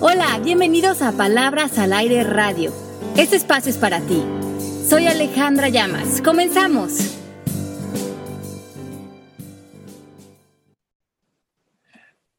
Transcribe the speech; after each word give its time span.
Hola, 0.00 0.38
bienvenidos 0.44 1.02
a 1.02 1.10
Palabras 1.10 1.76
al 1.76 1.92
Aire 1.92 2.22
Radio. 2.22 2.72
Este 3.16 3.34
espacio 3.34 3.68
es 3.68 3.78
para 3.78 4.00
ti. 4.00 4.22
Soy 4.88 5.08
Alejandra 5.08 5.70
Llamas. 5.70 6.22
Comenzamos. 6.22 6.92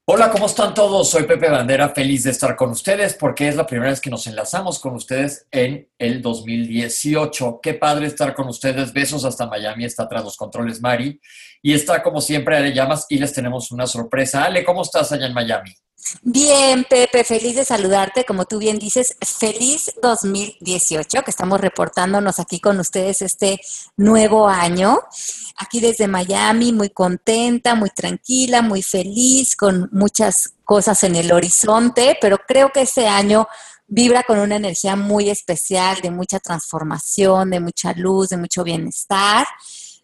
Hola, 0.06 0.32
¿cómo 0.32 0.46
están 0.46 0.74
todos? 0.74 1.10
Soy 1.10 1.24
Pepe 1.24 1.50
Bandera, 1.50 1.90
feliz 1.90 2.24
de 2.24 2.32
estar 2.32 2.56
con 2.56 2.69
ustedes 2.69 3.13
porque 3.15 3.49
es 3.49 3.58
la 3.58 3.67
primera 3.67 3.89
vez 3.89 3.99
que 3.99 4.10
nos 4.10 4.26
enlazamos 4.26 4.79
con 4.79 4.96
ustedes 4.96 5.46
en 5.51 5.85
el 5.99 6.21
2018. 6.21 7.60
Qué 7.62 7.73
padre 7.73 8.07
estar 8.07 8.33
con 8.35 8.47
ustedes. 8.47 8.94
Besos 8.94 9.26
hasta 9.26 9.47
Miami, 9.47 9.83
está 9.83 10.07
tras 10.07 10.23
los 10.23 10.37
controles 10.37 10.79
Mari. 10.79 11.19
Y 11.62 11.73
está 11.73 12.01
como 12.01 12.21
siempre 12.21 12.55
Ale 12.55 12.73
Llamas 12.73 13.05
y 13.10 13.17
les 13.17 13.33
tenemos 13.33 13.69
una 13.73 13.85
sorpresa. 13.85 14.46
Ale, 14.46 14.63
¿cómo 14.63 14.81
estás 14.83 15.12
allá 15.12 15.28
en 15.28 15.33
Miami? 15.33 15.76
Bien, 16.22 16.86
Pepe, 16.90 17.23
feliz 17.23 17.55
de 17.55 17.66
saludarte. 17.66 18.26
Como 18.26 18.45
tú 18.45 18.58
bien 18.58 18.80
dices, 18.80 19.16
feliz 19.22 19.92
2018, 20.02 21.23
que 21.23 21.32
estamos 21.32 21.62
reportándonos 21.62 22.40
aquí 22.40 22.60
con 22.60 22.80
ustedes 22.80 23.22
este 23.22 23.60
nuevo 23.98 24.48
año. 24.48 25.00
Aquí 25.58 25.80
desde 25.80 26.08
Miami, 26.08 26.72
muy 26.73 26.90
contenta, 26.90 27.76
muy 27.76 27.90
tranquila, 27.90 28.62
muy 28.62 28.82
feliz, 28.82 29.56
con 29.56 29.90
muchas 29.92 30.54
cosas 30.64 31.04
en 31.04 31.16
el 31.16 31.32
horizonte, 31.32 32.18
pero 32.22 32.38
creo 32.38 32.72
que 32.72 32.81
este 32.81 33.08
año 33.08 33.48
vibra 33.88 34.23
con 34.23 34.40
una 34.40 34.56
energía 34.56 34.95
muy 34.95 35.30
especial, 35.30 36.00
de 36.02 36.12
mucha 36.12 36.40
transformación, 36.40 37.50
de 37.50 37.59
mucha 37.59 37.94
luz, 37.94 38.30
de 38.30 38.38
mucho 38.38 38.64
bienestar. 38.64 39.48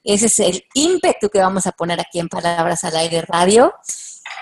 Ese 0.04 0.26
es 0.26 0.40
el 0.40 0.66
ímpetu 0.74 1.30
que 1.30 1.40
vamos 1.40 1.66
a 1.68 1.72
poner 1.72 2.00
aquí 2.00 2.20
en 2.20 2.30
Palabras 2.30 2.84
al 2.84 2.96
Aire 2.98 3.22
Radio. 3.22 3.74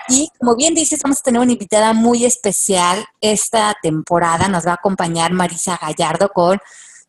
Y 0.08 0.28
como 0.38 0.56
bien 0.56 0.74
dices, 0.74 1.00
vamos 1.02 1.20
a 1.20 1.22
tener 1.22 1.40
una 1.40 1.52
invitada 1.52 1.92
muy 1.92 2.24
especial 2.24 3.04
esta 3.20 3.74
temporada. 3.82 4.48
Nos 4.48 4.66
va 4.66 4.72
a 4.72 4.74
acompañar 4.74 5.32
Marisa 5.32 5.78
Gallardo 5.80 6.28
con 6.28 6.58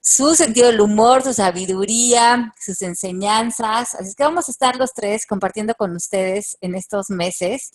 su 0.01 0.35
sentido 0.35 0.67
del 0.67 0.81
humor, 0.81 1.23
su 1.23 1.33
sabiduría, 1.33 2.53
sus 2.59 2.81
enseñanzas. 2.81 3.95
Así 3.95 4.13
que 4.15 4.23
vamos 4.23 4.47
a 4.47 4.51
estar 4.51 4.75
los 4.75 4.93
tres 4.93 5.25
compartiendo 5.25 5.73
con 5.75 5.95
ustedes 5.95 6.57
en 6.61 6.75
estos 6.75 7.09
meses 7.09 7.71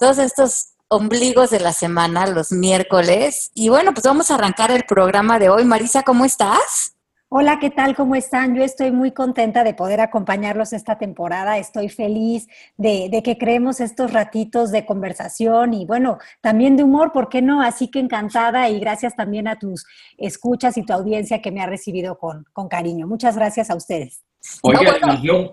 todos 0.00 0.16
estos 0.16 0.72
ombligos 0.88 1.50
de 1.50 1.60
la 1.60 1.74
semana, 1.74 2.26
los 2.26 2.50
miércoles. 2.50 3.50
Y 3.54 3.68
bueno, 3.68 3.92
pues 3.92 4.04
vamos 4.04 4.30
a 4.30 4.34
arrancar 4.34 4.70
el 4.70 4.84
programa 4.84 5.38
de 5.38 5.50
hoy. 5.50 5.64
Marisa, 5.64 6.02
¿cómo 6.02 6.24
estás? 6.24 6.94
Hola, 7.32 7.60
¿qué 7.60 7.70
tal? 7.70 7.94
¿Cómo 7.94 8.16
están? 8.16 8.56
Yo 8.56 8.64
estoy 8.64 8.90
muy 8.90 9.12
contenta 9.12 9.62
de 9.62 9.72
poder 9.72 10.00
acompañarlos 10.00 10.72
esta 10.72 10.98
temporada. 10.98 11.58
Estoy 11.58 11.88
feliz 11.88 12.48
de, 12.76 13.08
que 13.22 13.38
creemos 13.38 13.78
estos 13.78 14.12
ratitos 14.12 14.72
de 14.72 14.84
conversación 14.84 15.72
y 15.72 15.86
bueno, 15.86 16.18
también 16.40 16.76
de 16.76 16.82
humor, 16.82 17.12
¿por 17.12 17.28
qué 17.28 17.40
no? 17.40 17.62
Así 17.62 17.86
que 17.86 18.00
encantada 18.00 18.68
y 18.68 18.80
gracias 18.80 19.14
también 19.14 19.46
a 19.46 19.60
tus 19.60 19.86
escuchas 20.18 20.76
y 20.76 20.84
tu 20.84 20.92
audiencia 20.92 21.40
que 21.40 21.52
me 21.52 21.62
ha 21.62 21.66
recibido 21.66 22.18
con, 22.18 22.46
con 22.52 22.66
cariño. 22.66 23.06
Muchas 23.06 23.36
gracias 23.36 23.70
a 23.70 23.76
ustedes. 23.76 24.24
Oye, 24.62 24.90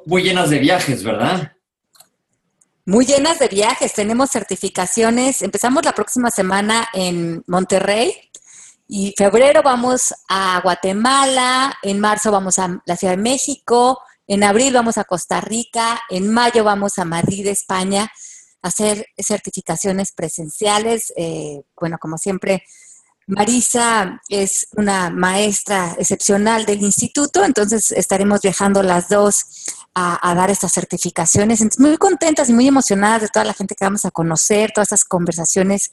muy 0.08 0.24
llenas 0.24 0.50
de 0.50 0.58
viajes, 0.58 1.04
¿verdad? 1.04 1.52
Muy 2.88 3.06
llenas 3.06 3.38
de 3.38 3.50
viajes. 3.50 3.94
Tenemos 3.94 4.32
certificaciones. 4.32 5.44
Empezamos 5.44 5.86
la 5.86 5.92
próxima 5.92 6.32
semana 6.32 6.88
en 6.94 7.44
Monterrey 7.46 8.27
y 8.88 9.14
febrero 9.18 9.62
vamos 9.64 10.14
a 10.30 10.62
Guatemala, 10.64 11.78
en 11.84 12.00
marzo 12.00 12.32
vamos 12.32 12.58
a 12.58 12.82
la 12.86 12.96
Ciudad 12.96 13.16
de 13.16 13.22
México, 13.22 14.00
en 14.28 14.44
abril 14.44 14.74
vamos 14.74 14.98
a 14.98 15.04
Costa 15.04 15.42
Rica, 15.42 16.00
en 16.10 16.32
mayo 16.34 16.64
vamos 16.64 16.98
a 16.98 17.06
Madrid, 17.06 17.48
España, 17.48 18.10
a 18.62 18.68
hacer 18.68 19.06
certificaciones 19.18 20.14
presenciales. 20.14 21.12
Eh, 21.18 21.64
bueno, 21.80 21.98
como 22.00 22.18
siempre, 22.18 22.64
Marisa 23.26 24.22
es 24.30 24.68
una 24.78 25.10
maestra 25.10 25.96
excepcional 26.00 26.66
del 26.66 26.82
instituto, 26.82 27.44
entonces 27.44 27.92
estaremos 27.92 28.42
viajando 28.42 28.84
las 28.84 29.10
dos 29.10 29.46
a, 29.94 30.30
a, 30.30 30.34
dar 30.34 30.50
estas 30.50 30.72
certificaciones. 30.72 31.60
Entonces, 31.60 31.86
muy 31.86 31.98
contentas 31.98 32.50
y 32.50 32.54
muy 32.54 32.68
emocionadas 32.68 33.24
de 33.24 33.28
toda 33.28 33.44
la 33.44 33.54
gente 33.54 33.76
que 33.76 33.84
vamos 33.84 34.06
a 34.06 34.12
conocer, 34.12 34.72
todas 34.74 34.88
estas 34.88 35.04
conversaciones 35.04 35.92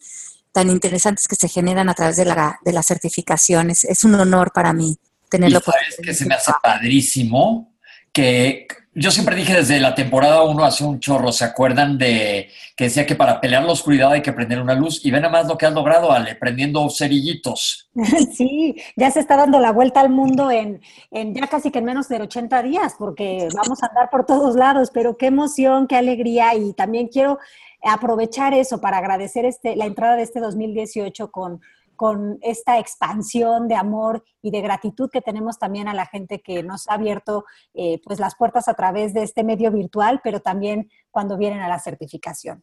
tan 0.54 0.70
interesantes 0.70 1.26
que 1.26 1.34
se 1.34 1.48
generan 1.48 1.88
a 1.88 1.94
través 1.94 2.16
de, 2.16 2.25
la, 2.25 2.60
de 2.65 2.72
las 2.72 2.87
certificaciones. 2.87 3.82
Es 3.82 4.04
un 4.04 4.15
honor 4.15 4.53
para 4.53 4.72
mí 4.72 4.97
tenerlo. 5.28 5.60
sabes 5.60 5.98
que 6.00 6.15
se 6.15 6.26
me 6.26 6.37
hace 6.37 6.53
padrísimo 6.62 7.75
que 8.12 8.69
yo 8.94 9.10
siempre 9.10 9.34
dije 9.34 9.53
desde 9.53 9.81
la 9.81 9.97
temporada 9.97 10.44
1 10.44 10.65
hace 10.65 10.84
un 10.84 11.00
chorro, 11.00 11.32
¿se 11.32 11.44
acuerdan 11.44 11.98
de 11.98 12.50
que 12.76 12.84
decía 12.84 13.04
que 13.04 13.16
para 13.16 13.41
pelear 13.41 13.65
la 13.65 13.72
oscuridad 13.72 14.12
hay 14.12 14.22
que 14.22 14.32
prender 14.32 14.60
una 14.60 14.75
luz? 14.75 15.04
Y 15.04 15.10
ven 15.10 15.25
a 15.25 15.28
más 15.28 15.48
lo 15.48 15.59
que 15.59 15.66
has 15.66 15.72
logrado, 15.72 16.12
Ale, 16.12 16.37
prendiendo 16.37 16.88
cerillitos. 16.88 17.91
Sí, 18.36 18.76
ya 18.94 19.10
se 19.10 19.19
está 19.19 19.36
dando 19.36 19.59
la 19.59 19.72
vuelta 19.72 19.98
al 19.98 20.10
mundo 20.10 20.53
en, 20.53 20.81
en 21.10 21.34
ya 21.34 21.48
casi 21.48 21.72
que 21.72 21.81
en 21.81 21.84
menos 21.86 22.09
de 22.09 22.22
80 22.22 22.62
días, 22.62 22.94
porque 22.97 23.48
vamos 23.56 23.82
a 23.82 23.86
andar 23.86 24.09
por 24.10 24.25
todos 24.25 24.54
lados, 24.54 24.91
pero 24.94 25.16
qué 25.16 25.26
emoción, 25.26 25.88
qué 25.88 25.97
alegría 25.97 26.54
y 26.54 26.72
también 26.75 27.09
quiero 27.09 27.41
aprovechar 27.84 28.55
eso 28.55 28.81
para 28.81 28.99
agradecer 28.99 29.45
este, 29.45 29.77
la 29.77 29.87
entrada 29.87 30.17
de 30.17 30.22
este 30.22 30.41
2018 30.41 31.31
con, 31.31 31.61
con 31.97 32.39
esta 32.43 32.78
expansión 32.78 33.69
de 33.69 33.75
amor 33.75 34.25
y 34.43 34.50
de 34.50 34.61
gratitud 34.61 35.11
que 35.11 35.21
tenemos 35.21 35.59
también 35.59 35.89
a 35.89 35.95
la 35.95 36.06
gente 36.06 36.41
que 36.41 36.62
nos 36.62 36.89
ha 36.89 36.95
abierto 36.95 37.45
eh, 37.75 38.00
pues 38.05 38.19
las 38.19 38.34
puertas 38.34 38.69
a 38.69 38.75
través 38.75 39.15
de 39.15 39.22
este 39.22 39.45
medio 39.45 39.71
virtual, 39.71 40.21
pero 40.22 40.41
también 40.41 40.91
cuando 41.11 41.37
vienen 41.37 41.61
a 41.61 41.69
la 41.69 41.78
certificación. 41.78 42.62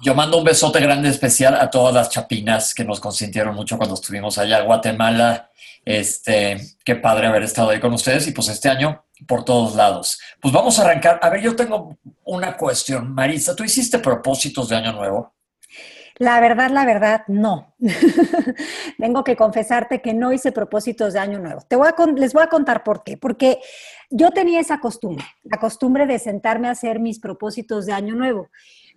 Yo 0.00 0.14
mando 0.14 0.38
un 0.38 0.44
besote 0.44 0.80
grande 0.80 1.08
especial 1.08 1.54
a 1.54 1.70
todas 1.70 1.94
las 1.94 2.10
chapinas 2.10 2.74
que 2.74 2.84
nos 2.84 3.00
consintieron 3.00 3.54
mucho 3.54 3.76
cuando 3.76 3.94
estuvimos 3.94 4.38
allá 4.38 4.58
en 4.58 4.66
Guatemala. 4.66 5.50
Este, 5.84 6.58
qué 6.84 6.96
padre 6.96 7.26
haber 7.26 7.42
estado 7.42 7.70
ahí 7.70 7.80
con 7.80 7.92
ustedes 7.92 8.26
y 8.26 8.32
pues 8.32 8.48
este 8.48 8.68
año 8.68 9.04
por 9.26 9.44
todos 9.44 9.74
lados. 9.74 10.20
Pues 10.40 10.52
vamos 10.52 10.78
a 10.78 10.82
arrancar. 10.82 11.18
A 11.22 11.30
ver, 11.30 11.40
yo 11.40 11.56
tengo 11.56 11.96
una 12.24 12.56
cuestión. 12.56 13.12
Marisa, 13.14 13.54
¿tú 13.54 13.64
hiciste 13.64 13.98
propósitos 13.98 14.68
de 14.68 14.76
año 14.76 14.92
nuevo? 14.92 15.34
La 16.16 16.38
verdad, 16.38 16.70
la 16.70 16.84
verdad, 16.84 17.22
no. 17.26 17.74
Tengo 18.98 19.24
que 19.24 19.34
confesarte 19.34 20.00
que 20.00 20.14
no 20.14 20.32
hice 20.32 20.52
propósitos 20.52 21.12
de 21.12 21.18
año 21.18 21.40
nuevo. 21.40 21.62
Te 21.68 21.74
voy 21.74 21.88
a 21.88 22.06
les 22.14 22.32
voy 22.32 22.44
a 22.44 22.48
contar 22.48 22.84
por 22.84 23.02
qué. 23.02 23.16
Porque 23.16 23.58
yo 24.10 24.30
tenía 24.30 24.60
esa 24.60 24.78
costumbre, 24.78 25.24
la 25.42 25.58
costumbre 25.58 26.06
de 26.06 26.20
sentarme 26.20 26.68
a 26.68 26.72
hacer 26.72 27.00
mis 27.00 27.18
propósitos 27.18 27.86
de 27.86 27.94
año 27.94 28.14
nuevo. 28.14 28.48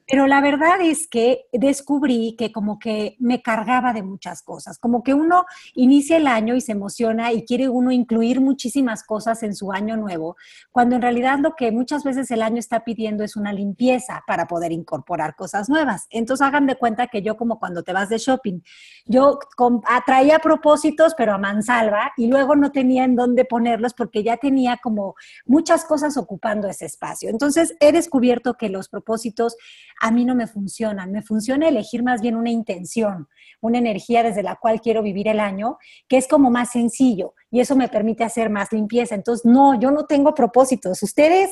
Pero 0.09 0.25
la 0.25 0.39
verdad 0.39 0.79
es 0.81 1.07
que 1.07 1.47
descubrí 1.51 2.35
que 2.37 2.53
como 2.53 2.79
que 2.79 3.17
me 3.19 3.41
cargaba 3.41 3.91
de 3.91 4.03
muchas 4.03 4.41
cosas, 4.41 4.79
como 4.79 5.03
que 5.03 5.13
uno 5.13 5.45
inicia 5.73 6.15
el 6.15 6.27
año 6.27 6.55
y 6.55 6.61
se 6.61 6.71
emociona 6.71 7.33
y 7.33 7.43
quiere 7.43 7.67
uno 7.67 7.91
incluir 7.91 8.39
muchísimas 8.39 9.03
cosas 9.03 9.43
en 9.43 9.53
su 9.53 9.73
año 9.73 9.97
nuevo, 9.97 10.37
cuando 10.71 10.95
en 10.95 11.01
realidad 11.01 11.39
lo 11.39 11.55
que 11.55 11.71
muchas 11.71 12.05
veces 12.05 12.31
el 12.31 12.41
año 12.41 12.57
está 12.57 12.85
pidiendo 12.85 13.23
es 13.23 13.35
una 13.35 13.51
limpieza 13.51 14.23
para 14.25 14.47
poder 14.47 14.71
incorporar 14.71 15.35
cosas 15.35 15.67
nuevas. 15.67 16.07
Entonces 16.09 16.45
hagan 16.45 16.67
de 16.67 16.75
cuenta 16.75 17.07
que 17.07 17.21
yo 17.21 17.35
como 17.35 17.59
cuando 17.59 17.83
te 17.83 17.91
vas 17.91 18.07
de 18.07 18.17
shopping, 18.17 18.61
yo 19.05 19.39
atraía 19.85 20.39
propósitos 20.39 21.15
pero 21.17 21.33
a 21.33 21.37
mansalva 21.37 22.13
y 22.15 22.27
luego 22.27 22.55
no 22.55 22.71
tenía 22.71 23.03
en 23.03 23.15
dónde 23.15 23.43
ponerlos 23.43 23.93
porque 23.93 24.23
ya 24.23 24.37
tenía 24.37 24.77
como 24.77 25.15
muchas 25.45 25.83
cosas 25.83 26.15
ocupando 26.15 26.69
ese 26.69 26.85
espacio. 26.85 27.29
Entonces 27.29 27.75
he 27.81 27.91
descubierto 27.91 28.53
que 28.53 28.69
los 28.69 28.87
propósitos 28.87 29.57
a 29.99 30.11
mí 30.11 30.25
no 30.25 30.35
me 30.35 30.47
funcionan. 30.47 31.11
Me 31.11 31.21
funciona 31.21 31.67
elegir 31.67 32.03
más 32.03 32.21
bien 32.21 32.35
una 32.35 32.49
intención, 32.49 33.27
una 33.61 33.77
energía 33.77 34.23
desde 34.23 34.43
la 34.43 34.55
cual 34.55 34.81
quiero 34.81 35.01
vivir 35.01 35.27
el 35.27 35.39
año, 35.39 35.77
que 36.07 36.17
es 36.17 36.27
como 36.27 36.49
más 36.49 36.71
sencillo 36.71 37.33
y 37.51 37.59
eso 37.59 37.75
me 37.75 37.87
permite 37.87 38.23
hacer 38.23 38.49
más 38.49 38.71
limpieza. 38.71 39.15
Entonces, 39.15 39.45
no, 39.45 39.79
yo 39.79 39.91
no 39.91 40.05
tengo 40.05 40.33
propósitos. 40.33 41.01
¿Ustedes? 41.03 41.51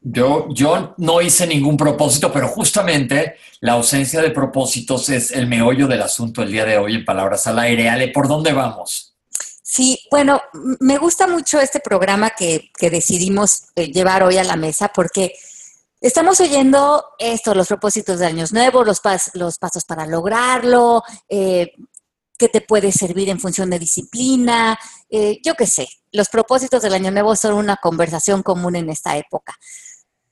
Yo, 0.00 0.46
yo 0.50 0.94
no 0.98 1.20
hice 1.20 1.46
ningún 1.46 1.76
propósito, 1.76 2.32
pero 2.32 2.48
justamente 2.48 3.34
la 3.60 3.72
ausencia 3.72 4.22
de 4.22 4.30
propósitos 4.30 5.08
es 5.08 5.32
el 5.32 5.48
meollo 5.48 5.88
del 5.88 6.02
asunto 6.02 6.42
el 6.42 6.52
día 6.52 6.64
de 6.64 6.78
hoy 6.78 6.94
en 6.94 7.04
Palabras 7.04 7.46
al 7.46 7.58
Aire. 7.58 7.88
Ale, 7.88 8.08
¿por 8.08 8.28
dónde 8.28 8.52
vamos? 8.52 9.16
Sí, 9.62 9.98
bueno, 10.10 10.40
me 10.80 10.96
gusta 10.98 11.26
mucho 11.26 11.60
este 11.60 11.80
programa 11.80 12.30
que, 12.30 12.70
que 12.78 12.90
decidimos 12.90 13.64
eh, 13.76 13.92
llevar 13.92 14.22
hoy 14.22 14.38
a 14.38 14.44
la 14.44 14.56
mesa 14.56 14.90
porque 14.94 15.34
Estamos 16.00 16.38
oyendo 16.38 17.04
esto, 17.18 17.54
los 17.54 17.66
propósitos 17.66 18.20
de 18.20 18.26
años 18.26 18.52
nuevos, 18.52 18.86
los, 18.86 19.02
los 19.34 19.58
pasos 19.58 19.84
para 19.84 20.06
lograrlo, 20.06 21.02
eh, 21.28 21.72
qué 22.38 22.48
te 22.48 22.60
puede 22.60 22.92
servir 22.92 23.28
en 23.30 23.40
función 23.40 23.68
de 23.68 23.80
disciplina, 23.80 24.78
eh, 25.10 25.40
yo 25.44 25.54
qué 25.54 25.66
sé. 25.66 25.88
Los 26.12 26.28
propósitos 26.28 26.82
del 26.82 26.94
año 26.94 27.10
nuevo 27.10 27.34
son 27.34 27.54
una 27.54 27.76
conversación 27.76 28.44
común 28.44 28.76
en 28.76 28.90
esta 28.90 29.16
época. 29.16 29.56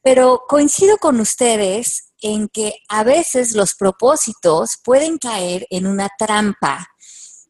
Pero 0.03 0.45
coincido 0.47 0.99
con 0.99 1.19
ustedes 1.19 2.13
en 2.21 2.49
que 2.49 2.77
a 2.89 3.03
veces 3.03 3.57
los 3.57 3.75
propósitos 3.75 4.79
pueden 4.85 5.19
caer 5.19 5.67
en 5.71 5.89
una 5.89 6.09
trampa 6.17 6.87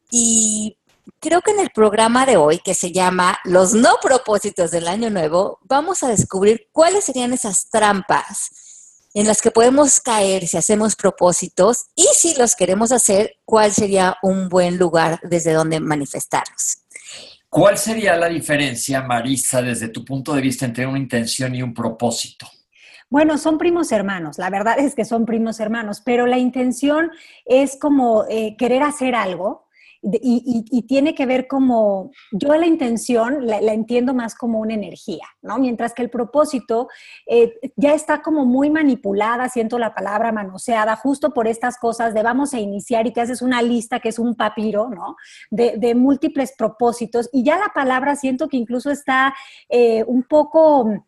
y 0.09 0.76
creo 1.19 1.41
que 1.41 1.51
en 1.51 1.59
el 1.59 1.69
programa 1.69 2.25
de 2.25 2.37
hoy, 2.37 2.59
que 2.59 2.73
se 2.73 2.91
llama 2.91 3.39
Los 3.43 3.73
no 3.73 3.95
propósitos 4.01 4.71
del 4.71 4.87
año 4.87 5.09
nuevo, 5.09 5.59
vamos 5.63 6.03
a 6.03 6.07
descubrir 6.07 6.67
cuáles 6.71 7.05
serían 7.05 7.33
esas 7.33 7.69
trampas 7.69 8.51
en 9.13 9.25
las 9.25 9.41
que 9.41 9.51
podemos 9.51 9.99
caer 9.99 10.47
si 10.47 10.57
hacemos 10.57 10.95
propósitos 10.95 11.85
y 11.95 12.07
si 12.13 12.35
los 12.35 12.55
queremos 12.55 12.91
hacer, 12.91 13.37
cuál 13.45 13.71
sería 13.71 14.17
un 14.21 14.47
buen 14.47 14.77
lugar 14.77 15.19
desde 15.23 15.53
donde 15.53 15.79
manifestarlos. 15.79 16.83
¿Cuál 17.49 17.77
sería 17.77 18.15
la 18.15 18.27
diferencia, 18.27 19.01
Marisa, 19.01 19.61
desde 19.61 19.87
tu 19.87 20.05
punto 20.05 20.33
de 20.33 20.41
vista 20.41 20.65
entre 20.65 20.85
una 20.85 20.99
intención 20.99 21.55
y 21.55 21.63
un 21.63 21.73
propósito? 21.73 22.47
Bueno, 23.09 23.37
son 23.37 23.57
primos 23.57 23.91
hermanos, 23.93 24.37
la 24.37 24.49
verdad 24.49 24.77
es 24.79 24.93
que 24.93 25.05
son 25.05 25.25
primos 25.25 25.61
hermanos, 25.61 26.01
pero 26.05 26.27
la 26.27 26.37
intención 26.37 27.09
es 27.45 27.77
como 27.79 28.25
eh, 28.29 28.55
querer 28.57 28.83
hacer 28.83 29.15
algo, 29.15 29.66
y, 30.11 30.81
tiene 30.87 31.13
que 31.13 31.25
ver 31.25 31.47
como, 31.47 32.11
yo 32.31 32.55
la 32.55 32.65
intención 32.65 33.45
la, 33.45 33.57
entiendo 33.73 34.13
más 34.13 34.35
como 34.35 34.59
una 34.59 34.73
energía, 34.73 35.25
¿no? 35.41 35.57
Mientras 35.57 35.93
que 35.93 36.01
el 36.01 36.09
propósito 36.09 36.87
eh, 37.25 37.53
ya 37.75 37.93
está 37.93 38.21
como 38.21 38.45
muy 38.45 38.69
manipulada, 38.69 39.49
siento 39.49 39.79
la 39.79 39.93
palabra 39.93 40.31
manoseada, 40.31 40.95
justo 40.95 41.33
por 41.33 41.47
estas 41.47 41.77
cosas 41.77 42.13
de 42.13 42.23
vamos 42.23 42.53
a 42.53 42.59
iniciar 42.59 43.07
y 43.07 43.11
te 43.11 43.21
haces 43.21 43.41
una 43.41 43.61
lista 43.61 43.99
que 43.99 44.09
es 44.09 44.19
un 44.19 44.35
papiro, 44.35 44.89
¿no? 44.89 45.15
De, 45.49 45.95
múltiples 45.97 46.53
propósitos 46.57 47.29
y 47.31 47.43
ya 47.43 47.57
la 47.57 47.71
palabra 47.73 48.15
siento 48.15 48.47
que 48.47 48.57
incluso 48.57 48.91
está 48.91 49.33
eh, 49.69 50.03
un 50.05 50.23
poco 50.23 51.06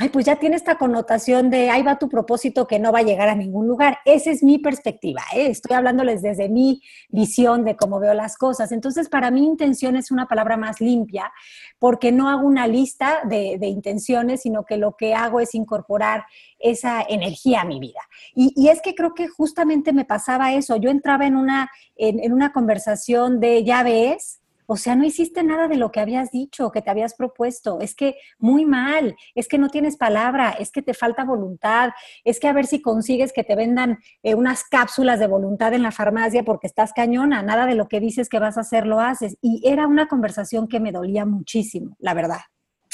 ay, 0.00 0.08
pues 0.08 0.24
ya 0.24 0.36
tiene 0.36 0.56
esta 0.56 0.78
connotación 0.78 1.50
de 1.50 1.68
ahí 1.68 1.82
va 1.82 1.98
tu 1.98 2.08
propósito 2.08 2.66
que 2.66 2.78
no 2.78 2.90
va 2.90 3.00
a 3.00 3.02
llegar 3.02 3.28
a 3.28 3.34
ningún 3.34 3.68
lugar. 3.68 3.98
Esa 4.06 4.30
es 4.30 4.42
mi 4.42 4.58
perspectiva, 4.58 5.20
¿eh? 5.34 5.48
estoy 5.48 5.76
hablándoles 5.76 6.22
desde 6.22 6.48
mi 6.48 6.80
visión 7.10 7.66
de 7.66 7.76
cómo 7.76 8.00
veo 8.00 8.14
las 8.14 8.38
cosas. 8.38 8.72
Entonces, 8.72 9.10
para 9.10 9.30
mí 9.30 9.44
intención 9.44 9.96
es 9.96 10.10
una 10.10 10.26
palabra 10.26 10.56
más 10.56 10.80
limpia 10.80 11.30
porque 11.78 12.12
no 12.12 12.30
hago 12.30 12.46
una 12.46 12.66
lista 12.66 13.20
de, 13.28 13.58
intenciones, 13.60 14.40
sino 14.40 14.64
que 14.64 14.78
lo 14.78 14.96
que 14.96 15.14
hago 15.14 15.38
es 15.38 15.54
incorporar 15.54 16.24
esa 16.58 17.02
energía 17.06 17.60
a 17.60 17.66
mi 17.66 17.78
vida. 17.78 18.00
Y, 18.34 18.68
es 18.68 18.80
que 18.80 18.94
creo 18.94 19.12
que 19.12 19.28
justamente 19.28 19.92
me 19.92 20.06
pasaba 20.06 20.54
eso. 20.54 20.76
Yo 20.76 20.88
entraba 20.88 21.26
en 21.26 21.36
una, 21.36 21.70
en 21.96 22.32
una 22.32 22.52
conversación 22.52 23.38
de, 23.38 23.64
ya 23.64 23.82
ves, 23.82 24.39
o 24.72 24.76
sea, 24.76 24.94
no 24.94 25.04
hiciste 25.04 25.42
nada 25.42 25.66
de 25.66 25.74
lo 25.74 25.90
que 25.90 25.98
habías 25.98 26.30
dicho, 26.30 26.70
que 26.70 26.80
te 26.80 26.90
habías 26.90 27.14
propuesto. 27.14 27.80
Es 27.80 27.96
que 27.96 28.14
muy 28.38 28.64
mal, 28.64 29.16
es 29.34 29.48
que 29.48 29.58
no 29.58 29.68
tienes 29.68 29.96
palabra, 29.96 30.50
es 30.50 30.70
que 30.70 30.80
te 30.80 30.94
falta 30.94 31.24
voluntad, 31.24 31.90
es 32.22 32.38
que 32.38 32.46
a 32.46 32.52
ver 32.52 32.66
si 32.66 32.80
consigues 32.80 33.32
que 33.32 33.42
te 33.42 33.56
vendan 33.56 33.98
eh, 34.22 34.36
unas 34.36 34.62
cápsulas 34.62 35.18
de 35.18 35.26
voluntad 35.26 35.74
en 35.74 35.82
la 35.82 35.90
farmacia 35.90 36.44
porque 36.44 36.68
estás 36.68 36.92
cañona, 36.92 37.42
nada 37.42 37.66
de 37.66 37.74
lo 37.74 37.88
que 37.88 37.98
dices 37.98 38.28
que 38.28 38.38
vas 38.38 38.58
a 38.58 38.60
hacer 38.60 38.86
lo 38.86 39.00
haces. 39.00 39.36
Y 39.42 39.60
era 39.64 39.88
una 39.88 40.06
conversación 40.06 40.68
que 40.68 40.78
me 40.78 40.92
dolía 40.92 41.26
muchísimo, 41.26 41.96
la 41.98 42.14
verdad. 42.14 42.42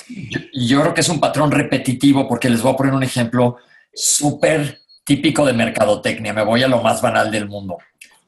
Yo, 0.08 0.40
yo 0.54 0.80
creo 0.80 0.94
que 0.94 1.02
es 1.02 1.08
un 1.10 1.20
patrón 1.20 1.50
repetitivo 1.50 2.26
porque 2.26 2.48
les 2.48 2.62
voy 2.62 2.72
a 2.72 2.76
poner 2.76 2.94
un 2.94 3.02
ejemplo 3.02 3.58
súper 3.92 4.78
típico 5.04 5.44
de 5.44 5.52
mercadotecnia. 5.52 6.32
Me 6.32 6.42
voy 6.42 6.62
a 6.62 6.68
lo 6.68 6.80
más 6.80 7.02
banal 7.02 7.30
del 7.30 7.46
mundo. 7.46 7.76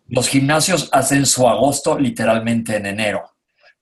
Los 0.06 0.28
gimnasios 0.28 0.90
hacen 0.92 1.24
su 1.24 1.48
agosto 1.48 1.98
literalmente 1.98 2.76
en 2.76 2.84
enero. 2.84 3.37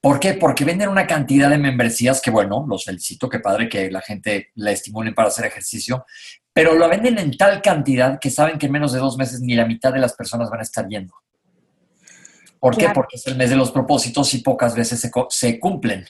¿Por 0.07 0.21
qué? 0.21 0.35
Porque 0.35 0.65
venden 0.65 0.89
una 0.89 1.05
cantidad 1.05 1.51
de 1.51 1.59
membresías 1.59 2.21
que, 2.21 2.31
bueno, 2.31 2.65
los 2.69 2.85
felicito, 2.85 3.29
qué 3.29 3.41
padre 3.41 3.69
que 3.69 3.91
la 3.91 4.01
gente 4.01 4.53
la 4.55 4.71
estimulen 4.71 5.13
para 5.13 5.27
hacer 5.27 5.47
ejercicio, 5.47 6.07
pero 6.53 6.75
lo 6.75 6.89
venden 6.89 7.19
en 7.19 7.37
tal 7.37 7.61
cantidad 7.61 8.21
que 8.21 8.31
saben 8.31 8.57
que 8.57 8.67
en 8.67 8.73
menos 8.73 8.93
de 8.93 9.01
dos 9.01 9.17
meses 9.17 9.41
ni 9.41 9.57
la 9.57 9.67
mitad 9.67 9.93
de 9.93 9.99
las 9.99 10.15
personas 10.15 10.49
van 10.49 10.61
a 10.61 10.63
estar 10.63 10.87
yendo. 10.87 11.13
¿Por 12.61 12.77
qué? 12.77 12.89
Porque 12.95 13.17
es 13.17 13.27
el 13.27 13.35
mes 13.35 13.51
de 13.51 13.57
los 13.57 13.73
propósitos 13.73 14.33
y 14.35 14.43
pocas 14.43 14.77
veces 14.77 15.11
se, 15.31 15.59
cumplen. 15.59 16.07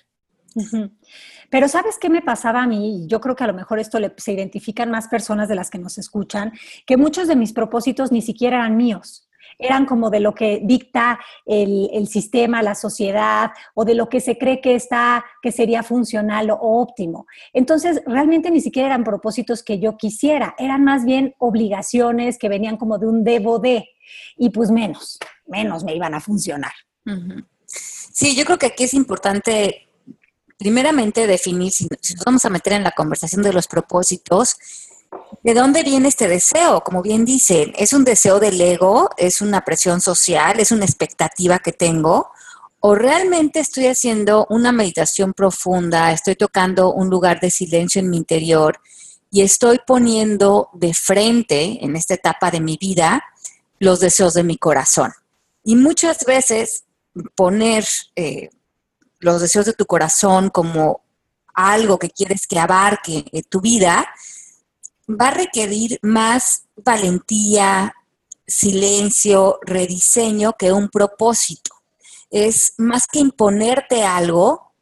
Pero 1.48 1.66
¿sabes 1.66 1.96
qué 1.98 2.10
me 2.10 2.20
pasaba 2.20 2.64
a 2.64 2.66
mí? 2.66 3.06
Yo 3.06 3.22
creo 3.22 3.34
que 3.34 3.44
a 3.44 3.46
lo 3.46 3.54
mejor 3.54 3.78
esto 3.78 3.98
se 4.18 4.32
identifican 4.34 4.90
más 4.90 5.08
personas 5.08 5.48
de 5.48 5.54
las 5.54 5.70
que 5.70 5.78
nos 5.78 5.96
escuchan, 5.96 6.52
que 6.84 6.98
muchos 6.98 7.28
de 7.28 7.36
mis 7.36 7.54
propósitos 7.54 8.12
ni 8.12 8.20
siquiera 8.20 8.58
eran 8.58 8.76
míos 8.76 9.25
eran 9.58 9.86
como 9.86 10.10
de 10.10 10.20
lo 10.20 10.34
que 10.34 10.60
dicta 10.62 11.18
el, 11.44 12.06
sistema, 12.08 12.62
la 12.62 12.74
sociedad, 12.74 13.50
o 13.74 13.84
de 13.84 13.94
lo 13.94 14.08
que 14.08 14.20
se 14.20 14.38
cree 14.38 14.60
que 14.60 14.74
está, 14.74 15.24
que 15.42 15.52
sería 15.52 15.82
funcional 15.82 16.50
o 16.50 16.58
óptimo. 16.60 17.26
Entonces, 17.52 18.02
realmente 18.06 18.50
ni 18.50 18.60
siquiera 18.60 18.88
eran 18.88 19.04
propósitos 19.04 19.62
que 19.62 19.78
yo 19.78 19.96
quisiera, 19.96 20.54
eran 20.58 20.84
más 20.84 21.04
bien 21.04 21.34
obligaciones 21.38 22.38
que 22.38 22.48
venían 22.48 22.76
como 22.76 22.98
de 22.98 23.06
un 23.06 23.24
debo 23.24 23.58
de, 23.58 23.88
y 24.36 24.50
pues 24.50 24.70
menos, 24.70 25.18
menos 25.46 25.84
me 25.84 25.94
iban 25.94 26.14
a 26.14 26.20
funcionar. 26.20 26.72
Sí, 27.66 28.34
yo 28.34 28.44
creo 28.44 28.58
que 28.58 28.66
aquí 28.66 28.84
es 28.84 28.94
importante, 28.94 29.88
primeramente, 30.58 31.26
definir, 31.26 31.70
si 31.72 31.86
nos 31.86 32.24
vamos 32.24 32.44
a 32.44 32.50
meter 32.50 32.74
en 32.74 32.84
la 32.84 32.92
conversación 32.92 33.42
de 33.42 33.52
los 33.52 33.66
propósitos, 33.66 34.56
¿De 35.42 35.54
dónde 35.54 35.82
viene 35.82 36.08
este 36.08 36.28
deseo? 36.28 36.82
Como 36.82 37.02
bien 37.02 37.24
dicen, 37.24 37.72
¿es 37.76 37.92
un 37.92 38.04
deseo 38.04 38.40
del 38.40 38.60
ego? 38.60 39.10
¿Es 39.16 39.40
una 39.40 39.64
presión 39.64 40.00
social? 40.00 40.58
¿Es 40.58 40.72
una 40.72 40.84
expectativa 40.84 41.58
que 41.58 41.72
tengo? 41.72 42.30
¿O 42.80 42.94
realmente 42.94 43.60
estoy 43.60 43.86
haciendo 43.86 44.46
una 44.50 44.72
meditación 44.72 45.32
profunda? 45.32 46.12
¿Estoy 46.12 46.36
tocando 46.36 46.92
un 46.92 47.10
lugar 47.10 47.40
de 47.40 47.50
silencio 47.50 48.00
en 48.00 48.10
mi 48.10 48.16
interior? 48.16 48.80
Y 49.30 49.42
estoy 49.42 49.80
poniendo 49.86 50.70
de 50.72 50.94
frente 50.94 51.84
en 51.84 51.96
esta 51.96 52.14
etapa 52.14 52.50
de 52.50 52.60
mi 52.60 52.76
vida 52.76 53.24
los 53.78 54.00
deseos 54.00 54.34
de 54.34 54.42
mi 54.42 54.56
corazón. 54.56 55.12
Y 55.62 55.76
muchas 55.76 56.24
veces 56.24 56.84
poner 57.34 57.84
eh, 58.14 58.50
los 59.20 59.40
deseos 59.40 59.66
de 59.66 59.72
tu 59.72 59.86
corazón 59.86 60.50
como 60.50 61.02
algo 61.54 61.98
que 61.98 62.10
quieres 62.10 62.46
que 62.46 62.58
abarque 62.58 63.24
tu 63.48 63.60
vida, 63.60 64.06
va 65.08 65.28
a 65.28 65.34
requerir 65.34 65.98
más 66.02 66.64
valentía, 66.76 67.94
silencio, 68.46 69.58
rediseño 69.62 70.54
que 70.58 70.72
un 70.72 70.88
propósito. 70.88 71.72
Es 72.30 72.74
más 72.78 73.06
que 73.06 73.20
imponerte 73.20 74.04
algo, 74.04 74.72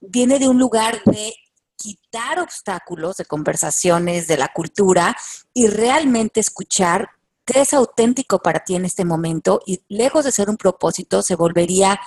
viene 0.00 0.38
de 0.38 0.48
un 0.48 0.58
lugar 0.58 1.02
de 1.04 1.34
quitar 1.76 2.40
obstáculos 2.40 3.16
de 3.16 3.24
conversaciones, 3.24 4.26
de 4.26 4.36
la 4.36 4.48
cultura 4.48 5.16
y 5.52 5.66
realmente 5.66 6.40
escuchar 6.40 7.10
qué 7.44 7.60
es 7.60 7.72
auténtico 7.72 8.40
para 8.40 8.64
ti 8.64 8.74
en 8.74 8.84
este 8.84 9.04
momento 9.04 9.60
y 9.66 9.82
lejos 9.88 10.24
de 10.24 10.32
ser 10.32 10.50
un 10.50 10.56
propósito 10.56 11.22
se 11.22 11.36
volvería 11.36 12.00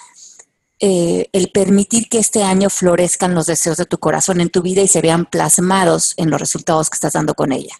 eh, 0.82 1.30
el 1.34 1.52
permitir 1.52 2.08
que 2.08 2.20
este 2.20 2.44
año 2.44 2.70
florezcan 2.70 3.36
los 3.36 3.48
deseos 3.48 3.78
de 3.78 3.86
tu 3.86 3.98
corazón 3.98 4.40
en 4.40 4.50
tu 4.50 4.62
vida 4.62 4.82
y 4.82 4.88
se 4.88 5.02
vean 5.02 5.26
plasmados 5.26 6.14
en 6.16 6.30
los 6.30 6.40
resultados 6.40 6.90
que 6.90 6.96
estás 6.96 7.14
dando 7.14 7.34
con 7.34 7.52
ella. 7.52 7.76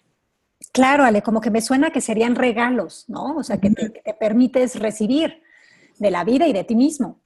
Claro, 0.72 1.04
Ale, 1.04 1.22
como 1.22 1.40
que 1.40 1.50
me 1.50 1.62
suena 1.62 1.90
que 1.90 2.00
serían 2.00 2.36
regalos, 2.36 3.06
¿no? 3.08 3.36
O 3.36 3.42
sea, 3.42 3.58
que 3.58 3.70
te, 3.70 4.14
permites 4.20 4.78
recibir 4.78 5.42
de 5.98 6.10
la 6.10 6.24
vida 6.24 6.46
y 6.46 6.52
de 6.52 6.62
ti 6.62 6.76
mismo. 6.76 7.18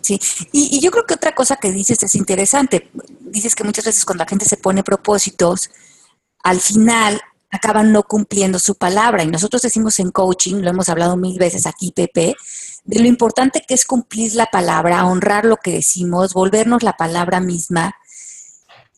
Sí, 0.00 0.18
y, 0.52 0.80
yo 0.80 0.90
creo 0.90 1.04
que 1.04 1.14
otra 1.14 1.34
cosa 1.34 1.56
que 1.56 1.70
dices 1.70 2.02
es 2.02 2.14
interesante. 2.14 2.88
Dices 3.20 3.54
que 3.54 3.64
muchas 3.64 3.84
veces 3.84 4.04
cuando 4.04 4.24
la 4.24 4.28
gente 4.28 4.46
se 4.46 4.56
pone 4.56 4.82
propósitos, 4.82 5.70
al 6.42 6.60
final 6.60 7.20
acaban 7.50 7.92
no 7.92 8.02
cumpliendo 8.02 8.58
su 8.58 8.74
palabra. 8.74 9.22
Y 9.22 9.28
nosotros 9.28 9.62
decimos 9.62 9.98
en 9.98 10.10
coaching, 10.10 10.56
lo 10.56 10.70
hemos 10.70 10.88
hablado 10.88 11.16
mil 11.16 11.38
veces 11.38 11.66
aquí, 11.66 11.92
Pepe, 11.92 12.36
de 12.84 13.00
lo 13.00 13.06
importante 13.06 13.62
que 13.66 13.74
es 13.74 13.84
cumplir 13.84 14.34
la 14.34 14.46
palabra, 14.46 15.04
honrar 15.06 15.44
lo 15.44 15.56
que 15.56 15.72
decimos, 15.72 16.34
volvernos 16.34 16.82
la 16.82 16.96
palabra 16.96 17.40
misma. 17.40 17.94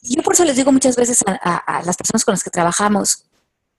Y 0.03 0.17
yo 0.17 0.23
por 0.23 0.35
eso 0.35 0.45
les 0.45 0.57
digo 0.57 0.73
muchas 0.73 0.97
veces 0.97 1.19
a, 1.27 1.83
las 1.85 1.97
personas 1.97 2.25
con 2.25 2.33
las 2.33 2.43
que 2.43 2.51
trabajamos, 2.51 3.25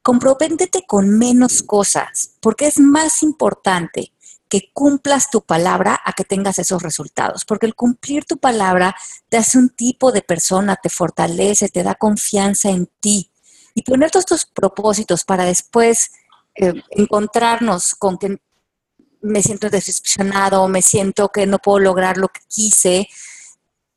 comprométete 0.02 0.84
con 0.88 1.18
menos 1.18 1.64
cosas, 1.64 2.32
porque 2.40 2.68
es 2.68 2.80
más 2.80 3.24
importante 3.24 4.14
que 4.50 4.70
cumplas 4.74 5.30
tu 5.30 5.42
palabra 5.42 6.00
a 6.04 6.12
que 6.12 6.26
tengas 6.26 6.60
esos 6.60 6.84
resultados, 6.84 7.46
porque 7.46 7.66
el 7.66 7.74
cumplir 7.74 8.26
tu 8.26 8.38
palabra 8.38 8.94
te 9.30 9.38
hace 9.38 9.58
un 9.58 9.70
tipo 9.70 10.12
de 10.12 10.22
persona, 10.22 10.76
te 10.76 10.90
fortalece, 10.90 11.70
te 11.70 11.84
da 11.84 11.96
confianza 11.96 12.70
en 12.70 12.90
ti. 13.00 13.31
Y 13.74 13.84
poner 13.84 14.12
todos 14.12 14.26
tus 14.26 14.46
propósitos 14.46 15.24
para 15.24 15.46
después 15.46 16.12
eh, 16.56 16.74
encontrarnos 16.92 17.96
con 17.96 18.18
que 18.18 18.38
me 19.22 19.42
siento 19.42 19.70
decepcionado, 19.70 20.68
me 20.68 20.82
siento 20.82 21.30
que 21.30 21.46
no 21.46 21.60
puedo 21.60 21.80
lograr 21.80 22.18
lo 22.18 22.28
que 22.28 22.42
quise, 22.48 23.08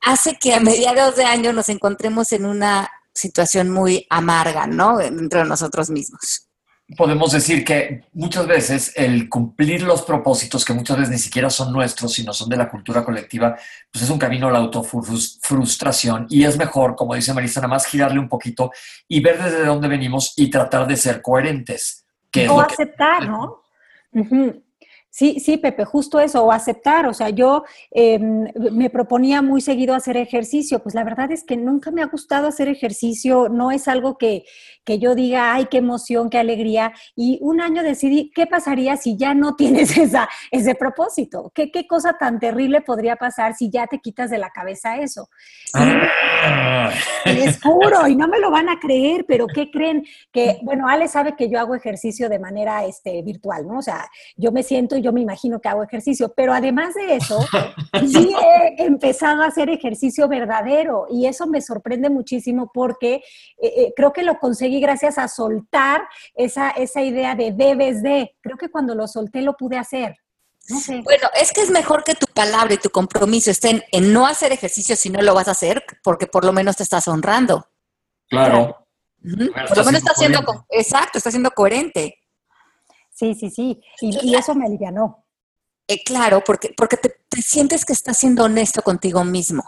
hace 0.01 0.37
que 0.39 0.55
a 0.55 0.61
mediados 0.61 1.17
de 1.17 1.25
año 1.25 1.53
nos 1.53 1.69
encontremos 1.69 2.33
en 2.33 2.45
una 2.45 2.91
situación 3.15 3.71
muy 3.71 4.07
amarga, 4.11 4.67
¿no? 4.67 4.99
Dentro 4.99 5.41
de 5.41 5.47
nosotros 5.47 5.91
mismos. 5.91 6.49
Podemos 6.97 7.33
decir 7.33 7.65
que 7.65 8.03
muchas 8.13 8.47
veces 8.47 8.93
el 8.95 9.31
cumplir 9.31 9.83
los 9.83 10.03
propósitos, 10.03 10.65
que 10.67 10.75
muchas 10.75 10.99
veces 10.99 11.13
ni 11.13 11.19
siquiera 11.19 11.49
son 11.49 11.73
nuestros, 11.73 12.13
sino 12.13 12.35
son 12.35 12.51
de 12.51 12.59
la 12.59 12.69
cultura 12.69 13.03
colectiva, 13.03 13.57
pues 13.91 14.05
es 14.05 14.11
un 14.11 14.19
camino 14.19 14.49
a 14.49 14.53
la 14.53 14.59
autofrustración 14.59 16.27
y 16.29 16.45
es 16.45 16.59
mejor, 16.59 16.95
como 16.95 17.15
dice 17.15 17.33
Marisa, 17.33 17.61
nada 17.61 17.69
más 17.75 17.87
girarle 17.87 18.19
un 18.19 18.29
poquito 18.29 18.71
y 19.09 19.21
ver 19.21 19.43
desde 19.43 19.65
dónde 19.65 19.89
venimos 19.89 20.35
y 20.37 20.51
tratar 20.51 20.87
de 20.87 20.97
ser 20.97 21.23
coherentes. 21.23 22.05
Que 22.31 22.49
o 22.49 22.61
aceptar, 22.61 23.29
¿no? 23.29 23.63
Sí, 25.17 25.39
sí, 25.39 25.59
Pepe, 25.59 25.85
justo 25.85 26.19
eso, 26.19 26.43
o 26.43 26.51
aceptar. 26.51 27.07
O 27.07 27.15
sea, 27.15 27.29
yo 27.29 27.63
em, 27.93 28.49
me 28.73 28.91
proponía 28.91 29.43
muy 29.43 29.61
seguido 29.61 29.95
hacer 29.95 30.17
ejercicio. 30.17 30.83
Pues 30.83 30.97
la 30.97 31.05
verdad 31.05 31.31
es 31.31 31.45
que 31.45 31.57
nunca 31.57 31.93
me 31.93 32.03
ha 32.03 32.07
gustado 32.07 32.49
hacer 32.49 32.67
ejercicio. 32.67 33.49
No 33.49 33.71
es 33.71 33.87
algo 33.87 34.19
que, 34.19 34.43
que 34.85 34.99
yo 34.99 35.15
diga, 35.15 35.55
ay, 35.55 35.67
qué 35.71 35.79
emoción, 35.79 36.31
qué 36.31 36.39
alegría. 36.39 36.93
Y 37.15 37.39
un 37.43 37.61
año 37.61 37.85
decidí, 37.85 38.33
¿qué 38.35 38.49
pasaría 38.49 38.97
si 38.97 39.17
ya 39.17 39.35
no 39.35 39.55
tienes 39.57 39.97
esa, 39.97 40.29
ese 40.51 40.75
propósito? 40.75 41.53
¿Qué, 41.55 41.71
¿Qué 41.71 41.87
cosa 41.87 42.19
tan 42.19 42.41
terrible 42.41 42.81
podría 42.81 43.15
pasar 43.15 43.55
si 43.55 43.71
ya 43.71 43.87
te 43.87 44.01
quitas 44.01 44.31
de 44.31 44.39
la 44.39 44.51
cabeza 44.51 44.99
eso? 44.99 45.29
Ah. 45.75 46.91
Les 47.27 47.61
juro, 47.63 48.07
y 48.09 48.17
no 48.17 48.29
me 48.29 48.39
lo 48.39 48.51
van 48.51 48.69
a 48.69 48.79
creer, 48.79 49.25
pero 49.27 49.47
¿qué 49.47 49.71
creen? 49.71 50.05
Que, 50.33 50.59
bueno, 50.63 50.89
Ale 50.89 51.07
sabe 51.07 51.37
que 51.37 51.49
yo 51.49 51.61
hago 51.61 51.75
ejercicio 51.75 52.29
de 52.29 52.39
manera 52.39 52.85
este, 52.85 53.23
virtual, 53.23 53.67
¿no? 53.67 53.79
O 53.79 53.83
sea, 53.83 54.09
yo 54.37 54.53
me 54.53 54.63
siento 54.63 54.97
yo 55.05 55.13
me 55.13 55.21
imagino 55.21 55.61
que 55.61 55.69
hago 55.69 55.85
ejercicio, 55.85 56.33
pero 56.35 56.53
además 56.53 56.95
de 56.95 57.17
eso, 57.17 57.39
sí 58.09 58.35
he 58.35 58.85
empezado 58.85 59.43
a 59.43 59.47
hacer 59.47 59.69
ejercicio 59.69 60.27
verdadero 60.27 61.07
y 61.11 61.27
eso 61.27 61.47
me 61.47 61.61
sorprende 61.61 62.11
muchísimo 62.11 62.71
porque 62.73 63.15
eh, 63.15 63.23
eh, 63.77 63.93
creo 63.95 64.13
que 64.13 64.23
lo 64.23 64.39
conseguí 64.39 64.81
gracias 64.81 65.19
a 65.19 65.29
soltar 65.29 66.09
esa, 66.35 66.71
esa 66.71 67.03
idea 67.03 67.35
de 67.35 67.53
debes 67.53 68.03
de. 68.03 68.35
Creo 68.41 68.57
que 68.57 68.71
cuando 68.71 68.95
lo 68.95 69.07
solté 69.07 69.43
lo 69.43 69.57
pude 69.57 69.77
hacer. 69.77 70.17
Bueno, 70.89 71.29
es 71.39 71.53
que 71.53 71.61
es 71.61 71.71
mejor 71.71 72.05
que 72.05 72.15
tu 72.15 72.27
palabra 72.27 72.73
y 72.73 72.79
tu 72.79 72.89
compromiso 72.89 73.51
estén 73.51 73.85
en 73.93 74.15
no 74.15 74.27
hacer 74.27 74.51
ejercicio 74.51 74.97
si 74.97 75.11
no 75.11 75.21
lo 75.21 75.35
vas 75.35 75.49
a 75.49 75.51
hacer, 75.51 75.85
porque 76.03 76.27
por 76.27 76.45
lo 76.45 76.55
menos 76.55 76.77
te 76.77 76.83
estás 76.83 77.07
honrando. 77.07 77.69
Claro. 78.31 78.87
Por 79.23 79.77
lo 79.77 79.85
menos 79.85 80.01
está 80.01 80.15
siendo, 80.15 80.41
exacto, 80.71 81.19
está 81.19 81.31
siendo 81.31 81.51
coherente. 81.51 82.19
Sí, 83.15 83.35
sí, 83.35 83.51
sí. 83.51 83.81
Y, 84.01 84.35
eso 84.35 84.55
me 84.55 84.67
alivianó. 84.67 85.25
Eh, 85.87 86.03
claro, 86.05 86.43
porque, 86.45 86.75
porque 86.77 86.97
te, 86.97 87.17
sientes 87.43 87.85
que 87.85 87.93
estás 87.93 88.19
siendo 88.19 88.45
honesto 88.45 88.83
contigo 88.83 89.25
mismo. 89.25 89.65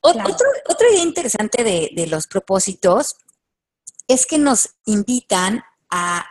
Otro, 0.00 0.46
otra 0.68 0.88
idea 0.90 1.02
interesante 1.02 1.64
de, 1.64 1.90
de 1.94 2.06
los 2.06 2.28
propósitos 2.28 3.16
es 4.06 4.26
que 4.26 4.38
nos 4.38 4.76
invitan 4.84 5.62
a 5.90 6.24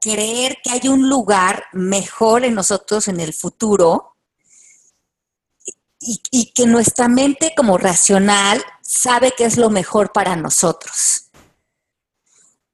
creer 0.00 0.58
que 0.62 0.70
hay 0.70 0.88
un 0.88 1.08
lugar 1.08 1.64
mejor 1.72 2.44
en 2.44 2.54
nosotros 2.54 3.08
en 3.08 3.20
el 3.20 3.32
futuro 3.32 4.14
y, 6.30 6.52
que 6.52 6.66
nuestra 6.66 7.08
mente 7.08 7.54
como 7.56 7.78
racional 7.78 8.62
sabe 8.82 9.32
que 9.32 9.44
es 9.44 9.56
lo 9.56 9.70
mejor 9.70 10.12
para 10.12 10.36
nosotros. 10.36 11.23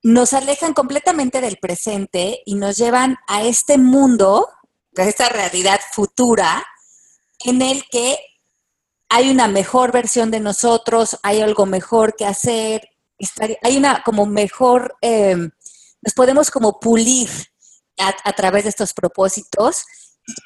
Nos 0.03 0.33
alejan 0.33 0.73
completamente 0.73 1.41
del 1.41 1.59
presente 1.59 2.43
y 2.47 2.55
nos 2.55 2.77
llevan 2.77 3.17
a 3.27 3.43
este 3.43 3.79
mundo, 3.79 4.49
a 4.97 5.03
esta 5.03 5.29
realidad 5.29 5.81
futura, 5.93 6.65
en 7.45 7.63
el 7.63 7.85
que 7.91 8.19
hay 9.09 9.31
una 9.31 9.49
mejor 9.49 9.93
versión 9.93 10.31
de 10.31 10.41
nosotros, 10.41 11.19
hay 11.23 11.41
algo 11.41 11.67
mejor 11.67 12.15
que 12.17 12.27
hacer, 12.27 12.89
hay 13.63 13.77
una 13.77 14.03
como 14.03 14.25
mejor 14.25 14.97
eh, 15.03 15.37
nos 16.03 16.15
podemos 16.15 16.51
como 16.51 16.81
pulir 16.81 17.29
a, 17.99 18.33
través 18.33 18.65
de 18.65 18.71
estos 18.71 18.95
propósitos, 18.95 19.85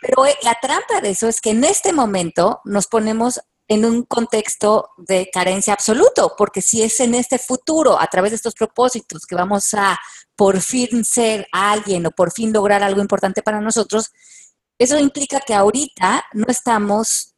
pero 0.00 0.26
eh, 0.26 0.36
la 0.42 0.58
trampa 0.60 1.00
de 1.00 1.10
eso 1.10 1.28
es 1.28 1.40
que 1.40 1.50
en 1.50 1.62
este 1.62 1.92
momento 1.92 2.60
nos 2.64 2.88
ponemos 2.88 3.40
en 3.68 3.84
un 3.84 4.02
contexto 4.02 4.90
de 4.98 5.30
carencia 5.32 5.72
absoluto, 5.72 6.34
porque 6.36 6.60
si 6.60 6.82
es 6.82 7.00
en 7.00 7.14
este 7.14 7.38
futuro, 7.38 7.98
a 7.98 8.06
través 8.08 8.32
de 8.32 8.36
estos 8.36 8.54
propósitos, 8.54 9.26
que 9.26 9.34
vamos 9.34 9.72
a 9.74 9.98
por 10.36 10.60
fin 10.60 11.04
ser 11.04 11.46
alguien 11.52 12.06
o 12.06 12.10
por 12.10 12.32
fin 12.32 12.52
lograr 12.52 12.82
algo 12.82 13.00
importante 13.00 13.42
para 13.42 13.60
nosotros, 13.60 14.12
eso 14.78 14.98
implica 14.98 15.40
que 15.40 15.54
ahorita 15.54 16.24
no 16.32 16.46
estamos 16.48 17.34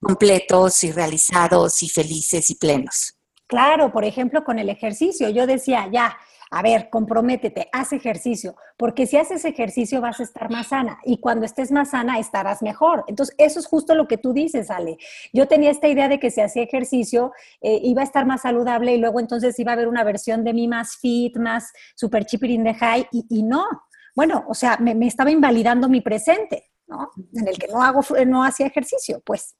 completos 0.00 0.84
y 0.84 0.92
realizados 0.92 1.82
y 1.82 1.88
felices 1.88 2.48
y 2.50 2.54
plenos. 2.54 3.14
Claro, 3.46 3.92
por 3.92 4.04
ejemplo, 4.04 4.44
con 4.44 4.58
el 4.58 4.68
ejercicio, 4.68 5.28
yo 5.28 5.46
decía, 5.46 5.88
ya, 5.92 6.16
a 6.50 6.62
ver, 6.62 6.88
comprométete, 6.90 7.68
haz 7.72 7.92
ejercicio, 7.92 8.56
porque 8.76 9.06
si 9.06 9.16
haces 9.16 9.44
ejercicio 9.44 10.00
vas 10.00 10.20
a 10.20 10.22
estar 10.22 10.50
más 10.50 10.68
sana 10.68 10.98
y 11.04 11.18
cuando 11.18 11.44
estés 11.44 11.72
más 11.72 11.90
sana 11.90 12.18
estarás 12.18 12.62
mejor. 12.62 13.04
Entonces, 13.08 13.34
eso 13.38 13.58
es 13.58 13.66
justo 13.66 13.94
lo 13.94 14.06
que 14.06 14.16
tú 14.16 14.32
dices, 14.32 14.70
Ale. 14.70 14.96
Yo 15.32 15.48
tenía 15.48 15.70
esta 15.70 15.88
idea 15.88 16.08
de 16.08 16.20
que 16.20 16.30
si 16.30 16.40
hacía 16.40 16.62
ejercicio 16.62 17.32
eh, 17.60 17.80
iba 17.82 18.02
a 18.02 18.04
estar 18.04 18.26
más 18.26 18.42
saludable 18.42 18.94
y 18.94 18.98
luego 18.98 19.18
entonces 19.18 19.58
iba 19.58 19.72
a 19.72 19.74
haber 19.74 19.88
una 19.88 20.04
versión 20.04 20.44
de 20.44 20.54
mí 20.54 20.68
más 20.68 20.96
fit, 20.96 21.36
más 21.36 21.72
super 21.94 22.24
chipper 22.24 22.50
in 22.50 22.64
the 22.64 22.74
high 22.74 23.08
y, 23.10 23.42
no. 23.42 23.66
Bueno, 24.14 24.44
o 24.48 24.54
sea, 24.54 24.76
me, 24.78 24.94
me, 24.94 25.06
estaba 25.06 25.30
invalidando 25.30 25.88
mi 25.88 26.00
presente, 26.00 26.70
¿no? 26.86 27.10
En 27.34 27.48
el 27.48 27.58
que 27.58 27.68
no 27.68 27.82
hago, 27.82 28.00
no 28.26 28.44
hacía 28.44 28.66
ejercicio, 28.66 29.20
pues. 29.24 29.56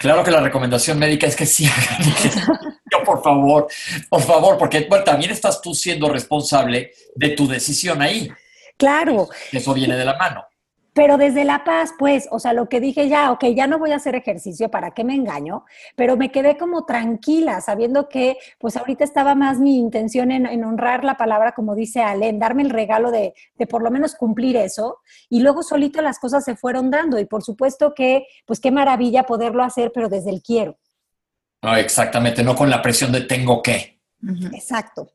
Claro 0.00 0.24
que 0.24 0.30
la 0.30 0.40
recomendación 0.40 0.98
médica 0.98 1.26
es 1.26 1.36
que 1.36 1.44
sí 1.44 1.68
Yo, 2.90 3.04
por 3.04 3.22
favor, 3.22 3.68
por 4.08 4.22
favor, 4.22 4.56
porque 4.56 4.88
también 5.04 5.30
estás 5.30 5.60
tú 5.60 5.74
siendo 5.74 6.08
responsable 6.08 6.92
de 7.14 7.28
tu 7.30 7.46
decisión 7.46 8.00
ahí. 8.00 8.32
Claro. 8.78 9.28
Eso 9.52 9.74
viene 9.74 9.94
de 9.96 10.06
la 10.06 10.16
mano. 10.16 10.46
Pero 11.00 11.16
desde 11.16 11.44
La 11.46 11.64
Paz, 11.64 11.94
pues, 11.98 12.28
o 12.30 12.38
sea, 12.38 12.52
lo 12.52 12.68
que 12.68 12.78
dije 12.78 13.08
ya, 13.08 13.32
ok, 13.32 13.42
ya 13.56 13.66
no 13.66 13.78
voy 13.78 13.92
a 13.92 13.96
hacer 13.96 14.14
ejercicio, 14.14 14.70
¿para 14.70 14.90
qué 14.90 15.02
me 15.02 15.14
engaño? 15.14 15.64
Pero 15.96 16.18
me 16.18 16.30
quedé 16.30 16.58
como 16.58 16.84
tranquila, 16.84 17.62
sabiendo 17.62 18.06
que, 18.10 18.36
pues, 18.58 18.76
ahorita 18.76 19.02
estaba 19.02 19.34
más 19.34 19.60
mi 19.60 19.78
intención 19.78 20.30
en, 20.30 20.62
honrar 20.62 21.02
la 21.02 21.16
palabra, 21.16 21.52
como 21.52 21.74
dice 21.74 22.02
Ale, 22.02 22.28
en 22.28 22.38
darme 22.38 22.64
el 22.64 22.68
regalo 22.68 23.10
de, 23.10 23.32
de, 23.54 23.66
por 23.66 23.82
lo 23.82 23.90
menos 23.90 24.14
cumplir 24.14 24.58
eso. 24.58 24.98
Y 25.30 25.40
luego 25.40 25.62
solito 25.62 26.02
las 26.02 26.18
cosas 26.18 26.44
se 26.44 26.54
fueron 26.54 26.90
dando. 26.90 27.18
Y 27.18 27.24
por 27.24 27.42
supuesto 27.42 27.94
que, 27.94 28.26
pues, 28.44 28.60
qué 28.60 28.70
maravilla 28.70 29.22
poderlo 29.22 29.62
hacer, 29.62 29.92
pero 29.94 30.10
desde 30.10 30.28
el 30.28 30.42
quiero. 30.42 30.76
No, 31.62 31.76
exactamente, 31.76 32.44
no 32.44 32.54
con 32.54 32.68
la 32.68 32.82
presión 32.82 33.10
de 33.10 33.22
tengo 33.22 33.62
que. 33.62 34.02
Exacto. 34.52 35.08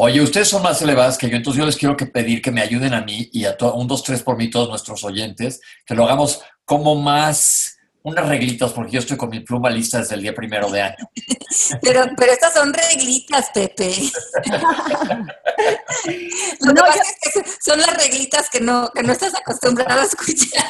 Oye, 0.00 0.20
ustedes 0.20 0.46
son 0.46 0.62
más 0.62 0.80
elevadas 0.80 1.18
que 1.18 1.28
yo, 1.28 1.36
entonces 1.36 1.58
yo 1.58 1.66
les 1.66 1.74
quiero 1.74 1.96
que 1.96 2.06
pedir 2.06 2.40
que 2.40 2.52
me 2.52 2.60
ayuden 2.60 2.94
a 2.94 3.00
mí 3.00 3.28
y 3.32 3.46
a 3.46 3.56
un, 3.74 3.88
dos, 3.88 4.04
tres 4.04 4.22
por 4.22 4.36
mí, 4.36 4.48
todos 4.48 4.68
nuestros 4.68 5.02
oyentes, 5.02 5.60
que 5.84 5.96
lo 5.96 6.04
hagamos 6.04 6.40
como 6.64 6.94
más 6.94 7.77
unas 8.02 8.28
reglitas, 8.28 8.72
porque 8.72 8.92
yo 8.92 9.00
estoy 9.00 9.16
con 9.16 9.30
mi 9.30 9.40
pluma 9.40 9.70
lista 9.70 9.98
desde 9.98 10.14
el 10.14 10.22
día 10.22 10.34
primero 10.34 10.70
de 10.70 10.82
año. 10.82 10.96
Pero, 11.82 12.02
pero 12.16 12.32
estas 12.32 12.52
son 12.52 12.72
reglitas, 12.72 13.50
Pepe. 13.54 13.90
son 17.60 17.78
las 17.78 17.96
reglitas 17.96 18.50
que 18.50 18.60
no, 18.60 18.90
que 18.94 19.02
no 19.02 19.12
estás 19.12 19.34
acostumbrado 19.34 20.00
a 20.00 20.04
escuchar. 20.04 20.64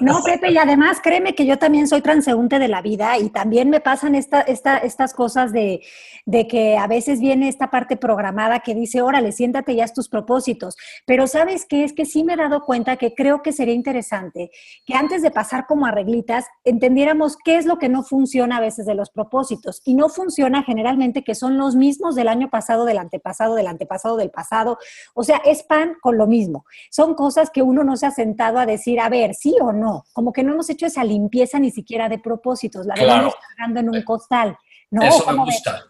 No, 0.00 0.22
Pepe, 0.22 0.50
y 0.50 0.58
además 0.58 0.98
créeme 1.02 1.34
que 1.34 1.44
yo 1.44 1.58
también 1.58 1.86
soy 1.86 2.00
transeúnte 2.00 2.58
de 2.58 2.68
la 2.68 2.80
vida 2.80 3.18
y 3.18 3.28
también 3.28 3.68
me 3.68 3.80
pasan 3.80 4.14
esta, 4.14 4.40
esta, 4.40 4.78
estas 4.78 5.12
cosas 5.12 5.52
de, 5.52 5.82
de 6.24 6.48
que 6.48 6.78
a 6.78 6.86
veces 6.86 7.20
viene 7.20 7.48
esta 7.48 7.70
parte 7.70 7.96
programada 7.96 8.60
que 8.60 8.74
dice, 8.74 9.02
órale, 9.02 9.32
siéntate 9.32 9.74
ya 9.74 9.86
tus 9.88 10.08
propósitos. 10.08 10.76
Pero 11.06 11.26
¿sabes 11.26 11.66
qué? 11.68 11.84
Es 11.84 11.92
que 11.92 12.06
sí 12.06 12.24
me 12.24 12.34
he 12.34 12.36
dado 12.36 12.64
cuenta 12.64 12.96
que 12.96 13.14
creo 13.14 13.42
que 13.42 13.52
sería 13.52 13.74
interesante 13.74 14.50
que 14.84 14.94
antes 14.94 15.22
de 15.22 15.30
pasar 15.30 15.66
como 15.66 15.86
a 15.86 15.91
reglitas, 15.92 16.46
entendiéramos 16.64 17.36
qué 17.44 17.56
es 17.56 17.66
lo 17.66 17.78
que 17.78 17.88
no 17.88 18.02
funciona 18.02 18.56
a 18.56 18.60
veces 18.60 18.86
de 18.86 18.94
los 18.94 19.10
propósitos. 19.10 19.80
Y 19.84 19.94
no 19.94 20.08
funciona 20.08 20.62
generalmente 20.64 21.22
que 21.22 21.34
son 21.34 21.58
los 21.58 21.76
mismos 21.76 22.14
del 22.14 22.28
año 22.28 22.50
pasado, 22.50 22.84
del 22.84 22.98
antepasado, 22.98 23.54
del 23.54 23.68
antepasado, 23.68 24.16
del 24.16 24.30
pasado. 24.30 24.78
O 25.14 25.22
sea, 25.22 25.40
es 25.44 25.62
pan 25.62 25.94
con 26.00 26.18
lo 26.18 26.26
mismo. 26.26 26.64
Son 26.90 27.14
cosas 27.14 27.50
que 27.50 27.62
uno 27.62 27.84
no 27.84 27.96
se 27.96 28.06
ha 28.06 28.10
sentado 28.10 28.58
a 28.58 28.66
decir, 28.66 28.98
a 28.98 29.08
ver, 29.08 29.34
sí 29.34 29.54
o 29.60 29.72
no. 29.72 30.04
Como 30.12 30.32
que 30.32 30.42
no 30.42 30.52
hemos 30.52 30.68
hecho 30.70 30.86
esa 30.86 31.04
limpieza 31.04 31.58
ni 31.58 31.70
siquiera 31.70 32.08
de 32.08 32.18
propósitos. 32.18 32.86
La 32.86 32.94
claro. 32.94 33.12
venimos 33.12 33.34
cargando 33.48 33.80
en 33.80 33.88
un 33.90 34.02
costal. 34.02 34.56
No, 34.90 35.02
Eso 35.02 35.30
me 35.30 35.44
gusta. 35.44 35.84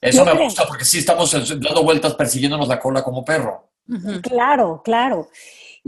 Eso 0.00 0.24
me 0.24 0.34
gusta 0.34 0.64
porque 0.66 0.84
sí 0.84 0.98
estamos 0.98 1.32
dando 1.32 1.82
vueltas 1.82 2.14
persiguiéndonos 2.14 2.68
la 2.68 2.78
cola 2.78 3.02
como 3.02 3.24
perro. 3.24 3.72
Claro, 4.22 4.82
claro. 4.84 5.28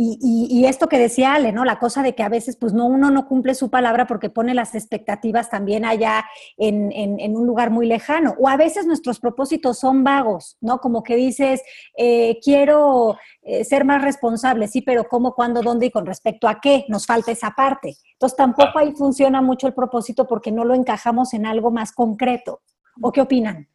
Y, 0.03 0.65
esto 0.65 0.89
que 0.89 0.99
decía 0.99 1.35
Ale, 1.35 1.53
¿no? 1.53 1.67
La 1.67 1.79
cosa 1.79 2.03
de 2.03 2.15
que 2.15 2.23
a 2.23 2.31
veces, 2.31 2.57
pues 2.57 2.73
no, 2.73 2.87
uno 2.87 3.11
no 3.11 3.29
cumple 3.29 3.55
su 3.55 3.69
palabra 3.69 4.07
porque 4.07 4.31
pone 4.31 4.55
las 4.55 4.75
expectativas 4.75 5.51
también 5.51 5.85
allá 5.85 6.25
en, 6.57 7.37
un 7.37 7.47
lugar 7.47 7.71
muy 7.71 7.87
lejano. 7.87 8.35
O 8.39 8.49
a 8.49 8.57
veces 8.57 8.87
nuestros 8.87 9.21
propósitos 9.21 9.79
son 9.79 10.03
vagos, 10.03 10.57
¿no? 10.63 10.79
Como 10.79 11.03
que 11.03 11.17
dices, 11.17 11.61
eh, 11.99 12.39
quiero 12.43 13.19
eh, 13.43 13.63
ser 13.63 13.85
más 13.85 14.01
responsable, 14.01 14.69
sí, 14.69 14.81
pero 14.81 15.05
¿cómo, 15.07 15.35
cuándo, 15.35 15.61
dónde 15.61 15.87
y 15.87 15.91
con 15.91 16.07
respecto 16.07 16.49
a 16.49 16.63
qué? 16.63 16.87
Nos 16.89 17.05
falta 17.05 17.33
esa 17.33 17.51
parte. 17.51 17.99
Entonces 18.15 18.39
tampoco 18.39 18.79
ahí 18.79 18.93
funciona 18.93 19.43
mucho 19.43 19.67
el 19.67 19.75
propósito 19.75 20.27
porque 20.27 20.51
no 20.51 20.65
lo 20.65 20.73
encajamos 20.75 21.35
en 21.35 21.45
algo 21.45 21.71
más 21.71 21.93
concreto. 21.93 22.63
¿O 23.03 23.13
qué 23.13 23.21
opinan? 23.21 23.69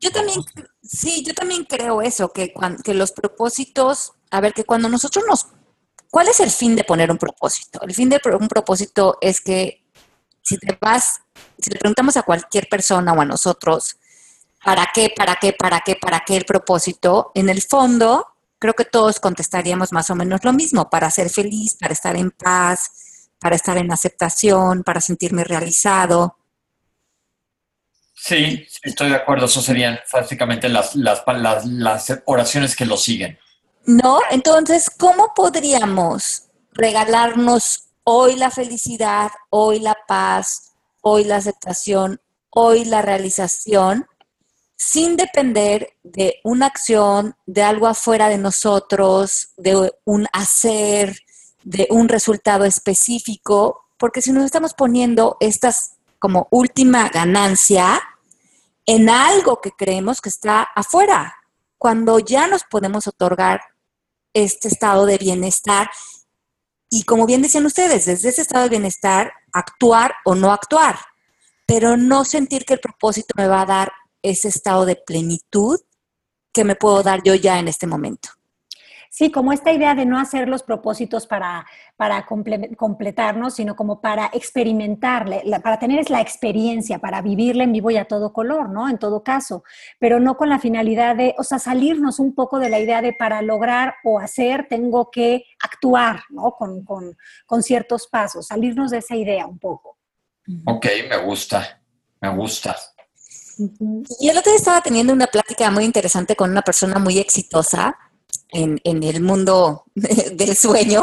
Yo 0.00 0.10
también, 0.10 0.40
sí, 0.82 1.22
yo 1.24 1.32
también 1.32 1.64
creo 1.64 2.02
eso, 2.02 2.32
que, 2.32 2.52
que 2.82 2.92
los 2.92 3.12
propósitos, 3.12 4.15
a 4.30 4.40
ver, 4.40 4.52
que 4.52 4.64
cuando 4.64 4.88
nosotros 4.88 5.24
nos... 5.28 5.46
¿Cuál 6.10 6.28
es 6.28 6.40
el 6.40 6.50
fin 6.50 6.76
de 6.76 6.84
poner 6.84 7.10
un 7.10 7.18
propósito? 7.18 7.80
El 7.82 7.94
fin 7.94 8.08
de 8.08 8.20
un 8.38 8.48
propósito 8.48 9.18
es 9.20 9.40
que 9.40 9.84
si 10.42 10.56
te 10.56 10.78
vas, 10.80 11.20
si 11.58 11.70
le 11.70 11.78
preguntamos 11.78 12.16
a 12.16 12.22
cualquier 12.22 12.68
persona 12.68 13.12
o 13.12 13.20
a 13.20 13.24
nosotros, 13.24 13.96
¿para 14.64 14.88
qué, 14.94 15.12
para 15.14 15.36
qué, 15.36 15.52
para 15.52 15.80
qué, 15.80 15.96
para 15.96 16.20
qué 16.20 16.36
el 16.36 16.44
propósito? 16.44 17.32
En 17.34 17.48
el 17.48 17.60
fondo 17.60 18.26
creo 18.58 18.74
que 18.74 18.84
todos 18.84 19.20
contestaríamos 19.20 19.92
más 19.92 20.08
o 20.10 20.14
menos 20.14 20.44
lo 20.44 20.52
mismo, 20.52 20.88
para 20.88 21.10
ser 21.10 21.28
feliz, 21.28 21.76
para 21.78 21.92
estar 21.92 22.16
en 22.16 22.30
paz, 22.30 23.28
para 23.38 23.56
estar 23.56 23.76
en 23.76 23.92
aceptación, 23.92 24.82
para 24.82 25.00
sentirme 25.00 25.44
realizado. 25.44 26.38
Sí, 28.14 28.66
estoy 28.82 29.10
de 29.10 29.16
acuerdo. 29.16 29.46
Eso 29.46 29.60
serían 29.60 30.00
básicamente 30.12 30.68
las, 30.68 30.96
las, 30.96 31.22
las, 31.66 32.22
oraciones 32.24 32.74
que 32.74 32.86
lo 32.86 32.96
siguen. 32.96 33.38
No, 33.86 34.18
entonces, 34.32 34.90
¿cómo 34.90 35.32
podríamos 35.32 36.48
regalarnos 36.72 37.84
hoy 38.02 38.34
la 38.34 38.50
felicidad, 38.50 39.30
hoy 39.48 39.78
la 39.78 39.96
paz, 40.08 40.72
hoy 41.02 41.22
la 41.22 41.36
aceptación, 41.36 42.20
hoy 42.50 42.84
la 42.84 43.00
realización, 43.00 44.08
sin 44.76 45.16
depender 45.16 45.90
de 46.02 46.40
una 46.42 46.66
acción, 46.66 47.36
de 47.46 47.62
algo 47.62 47.86
afuera 47.86 48.28
de 48.28 48.38
nosotros, 48.38 49.52
de 49.56 49.92
un 50.04 50.26
hacer, 50.32 51.16
de 51.62 51.86
un 51.88 52.08
resultado 52.08 52.64
específico, 52.64 53.84
porque 53.98 54.20
si 54.20 54.32
nos 54.32 54.44
estamos 54.44 54.74
poniendo 54.74 55.36
estas 55.38 55.92
como 56.18 56.48
última 56.50 57.08
ganancia 57.08 58.02
en 58.84 59.08
algo 59.10 59.60
que 59.60 59.70
creemos 59.70 60.20
que 60.20 60.28
está 60.28 60.62
afuera, 60.74 61.36
cuando 61.78 62.18
ya 62.18 62.48
nos 62.48 62.64
podemos 62.64 63.06
otorgar 63.06 63.60
este 64.36 64.68
estado 64.68 65.06
de 65.06 65.16
bienestar 65.16 65.88
y 66.90 67.02
como 67.02 67.26
bien 67.26 67.42
decían 67.42 67.66
ustedes, 67.66 68.04
desde 68.04 68.28
ese 68.28 68.42
estado 68.42 68.64
de 68.64 68.70
bienestar, 68.70 69.32
actuar 69.52 70.14
o 70.24 70.34
no 70.34 70.52
actuar, 70.52 70.98
pero 71.66 71.96
no 71.96 72.24
sentir 72.24 72.64
que 72.64 72.74
el 72.74 72.80
propósito 72.80 73.34
me 73.36 73.48
va 73.48 73.62
a 73.62 73.66
dar 73.66 73.92
ese 74.22 74.48
estado 74.48 74.84
de 74.84 74.96
plenitud 74.96 75.80
que 76.52 76.64
me 76.64 76.76
puedo 76.76 77.02
dar 77.02 77.22
yo 77.22 77.34
ya 77.34 77.58
en 77.58 77.68
este 77.68 77.86
momento. 77.86 78.28
Sí, 79.18 79.30
como 79.30 79.54
esta 79.54 79.72
idea 79.72 79.94
de 79.94 80.04
no 80.04 80.18
hacer 80.18 80.46
los 80.46 80.62
propósitos 80.62 81.26
para, 81.26 81.64
para 81.96 82.26
completarnos, 82.26 83.54
sino 83.54 83.74
como 83.74 84.02
para 84.02 84.28
experimentarle, 84.34 85.42
para 85.62 85.78
tener 85.78 86.10
la 86.10 86.20
experiencia, 86.20 86.98
para 86.98 87.22
vivirla 87.22 87.64
en 87.64 87.72
vivo 87.72 87.90
y 87.90 87.96
a 87.96 88.04
todo 88.04 88.34
color, 88.34 88.68
¿no? 88.68 88.90
En 88.90 88.98
todo 88.98 89.22
caso, 89.22 89.64
pero 89.98 90.20
no 90.20 90.36
con 90.36 90.50
la 90.50 90.58
finalidad 90.58 91.16
de, 91.16 91.34
o 91.38 91.44
sea, 91.44 91.58
salirnos 91.58 92.18
un 92.18 92.34
poco 92.34 92.58
de 92.58 92.68
la 92.68 92.78
idea 92.78 93.00
de 93.00 93.14
para 93.14 93.40
lograr 93.40 93.94
o 94.04 94.18
hacer 94.18 94.66
tengo 94.68 95.10
que 95.10 95.44
actuar, 95.60 96.20
¿no? 96.28 96.50
Con, 96.50 96.84
con 96.84 97.62
ciertos 97.62 98.08
pasos, 98.08 98.48
salirnos 98.48 98.90
de 98.90 98.98
esa 98.98 99.16
idea 99.16 99.46
un 99.46 99.58
poco. 99.58 99.96
Ok, 100.66 100.88
me 101.08 101.16
gusta, 101.24 101.80
me 102.20 102.28
gusta. 102.36 102.76
Y 104.20 104.28
el 104.28 104.36
otro 104.36 104.52
día 104.52 104.58
estaba 104.58 104.82
teniendo 104.82 105.14
una 105.14 105.28
plática 105.28 105.70
muy 105.70 105.84
interesante 105.84 106.36
con 106.36 106.50
una 106.50 106.60
persona 106.60 106.98
muy 106.98 107.18
exitosa 107.18 107.96
en, 108.50 109.02
el 109.02 109.20
mundo 109.22 109.84
del 109.94 110.56
sueño, 110.56 111.02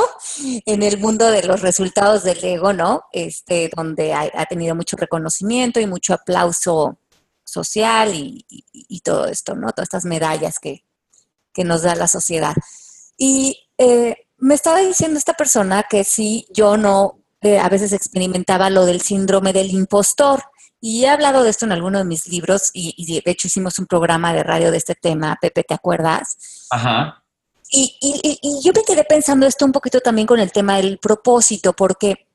en 0.66 0.84
el 0.84 0.98
mundo 1.00 1.30
de 1.30 1.44
los 1.44 1.62
resultados 1.62 2.24
del 2.24 2.44
ego, 2.44 2.74
¿no? 2.74 3.04
Este, 3.12 3.70
donde 3.76 4.14
ha, 4.14 4.46
tenido 4.46 4.76
mucho 4.76 4.98
reconocimiento 4.98 5.80
y 5.80 5.88
mucho 5.88 6.14
aplauso 6.14 6.98
social 7.44 8.12
y, 8.14 8.46
todo 9.04 9.28
esto, 9.28 9.56
¿no? 9.56 9.72
Todas 9.72 9.88
estas 9.88 10.06
medallas 10.06 10.60
que, 10.60 10.84
nos 11.64 11.84
da 11.84 11.94
la 11.96 12.08
sociedad. 12.08 12.56
Y 13.16 13.60
eh, 13.78 14.16
me 14.38 14.56
estaba 14.56 14.80
diciendo 14.80 15.20
esta 15.20 15.34
persona 15.34 15.84
que 15.84 16.04
sí, 16.04 16.48
yo 16.52 16.78
no, 16.78 17.20
eh, 17.42 17.60
a 17.60 17.70
veces 17.70 17.94
experimentaba 17.94 18.70
lo 18.70 18.86
del 18.86 19.02
síndrome 19.02 19.54
del 19.54 19.70
impostor. 19.70 20.44
Y 20.82 21.06
he 21.06 21.10
hablado 21.10 21.44
de 21.44 21.50
esto 21.50 21.64
en 21.64 21.72
alguno 21.72 22.00
de 22.00 22.04
mis 22.04 22.28
libros 22.28 22.70
y, 22.74 23.22
de 23.24 23.32
hecho 23.32 23.48
hicimos 23.48 23.80
un 23.80 23.86
programa 23.86 24.34
de 24.34 24.44
radio 24.44 24.70
de 24.70 24.78
este 24.78 24.96
tema, 24.96 25.38
Pepe, 25.40 25.64
¿te 25.64 25.74
acuerdas? 25.74 26.68
Ajá. 26.72 27.23
Y, 27.75 28.62
yo 28.63 28.72
me 28.72 28.84
quedé 28.84 29.03
pensando 29.03 29.48
esto 29.48 29.65
un 29.65 29.72
poquito 29.72 30.00
también 30.00 30.27
con 30.27 30.39
el 30.39 30.51
tema 30.51 30.77
del 30.77 31.00
propósito, 31.00 31.74
porque 31.74 32.27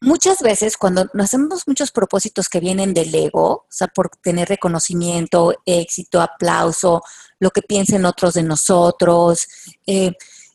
muchas 0.00 0.40
veces 0.40 0.78
cuando 0.78 1.06
nos 1.12 1.26
hacemos 1.26 1.64
muchos 1.66 1.90
propósitos 1.92 2.48
que 2.48 2.60
vienen 2.60 2.94
del 2.94 3.14
ego, 3.14 3.50
o 3.50 3.66
sea, 3.68 3.88
por 3.88 4.08
tener 4.22 4.48
reconocimiento, 4.48 5.54
éxito, 5.66 6.22
aplauso, 6.22 7.02
lo 7.38 7.50
que 7.50 7.60
piensen 7.60 8.06
otros 8.06 8.32
de 8.34 8.42
nosotros, 8.42 9.46
eh, 9.86 10.12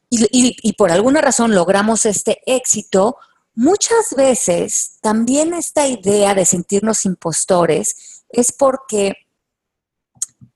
y, 0.09 0.73
por 0.73 0.91
alguna 0.91 1.21
razón 1.21 1.53
logramos 1.53 2.07
este 2.07 2.41
éxito, 2.47 3.17
muchas 3.53 4.15
veces 4.17 4.97
también 5.01 5.53
esta 5.53 5.85
idea 5.85 6.33
de 6.33 6.45
sentirnos 6.45 7.05
impostores 7.05 8.23
es 8.29 8.51
porque 8.51 9.13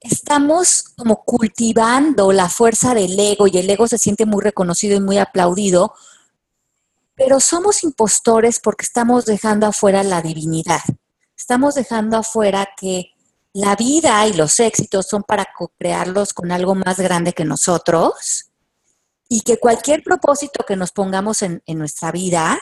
estamos 0.00 0.82
como 0.96 1.24
cultivando 1.24 2.32
la 2.32 2.48
fuerza 2.48 2.94
del 2.94 3.18
ego 3.18 3.46
y 3.46 3.58
el 3.58 3.68
ego 3.68 3.88
se 3.88 3.98
siente 3.98 4.26
muy 4.26 4.42
reconocido 4.42 4.96
y 4.96 5.00
muy 5.00 5.18
aplaudido, 5.18 5.94
pero 7.14 7.40
somos 7.40 7.84
impostores 7.84 8.60
porque 8.60 8.84
estamos 8.84 9.24
dejando 9.24 9.66
afuera 9.66 10.02
la 10.02 10.20
divinidad. 10.20 10.80
Estamos 11.36 11.74
dejando 11.74 12.18
afuera 12.18 12.68
que 12.76 13.12
la 13.52 13.76
vida 13.76 14.26
y 14.26 14.32
los 14.34 14.58
éxitos 14.60 15.06
son 15.06 15.22
para 15.22 15.46
crearlos 15.78 16.32
con 16.32 16.50
algo 16.50 16.74
más 16.74 16.98
grande 16.98 17.32
que 17.32 17.44
nosotros 17.44 18.50
y 19.28 19.40
que 19.42 19.58
cualquier 19.58 20.02
propósito 20.02 20.64
que 20.66 20.76
nos 20.76 20.90
pongamos 20.90 21.42
en, 21.42 21.62
nuestra 21.66 22.10
vida 22.10 22.58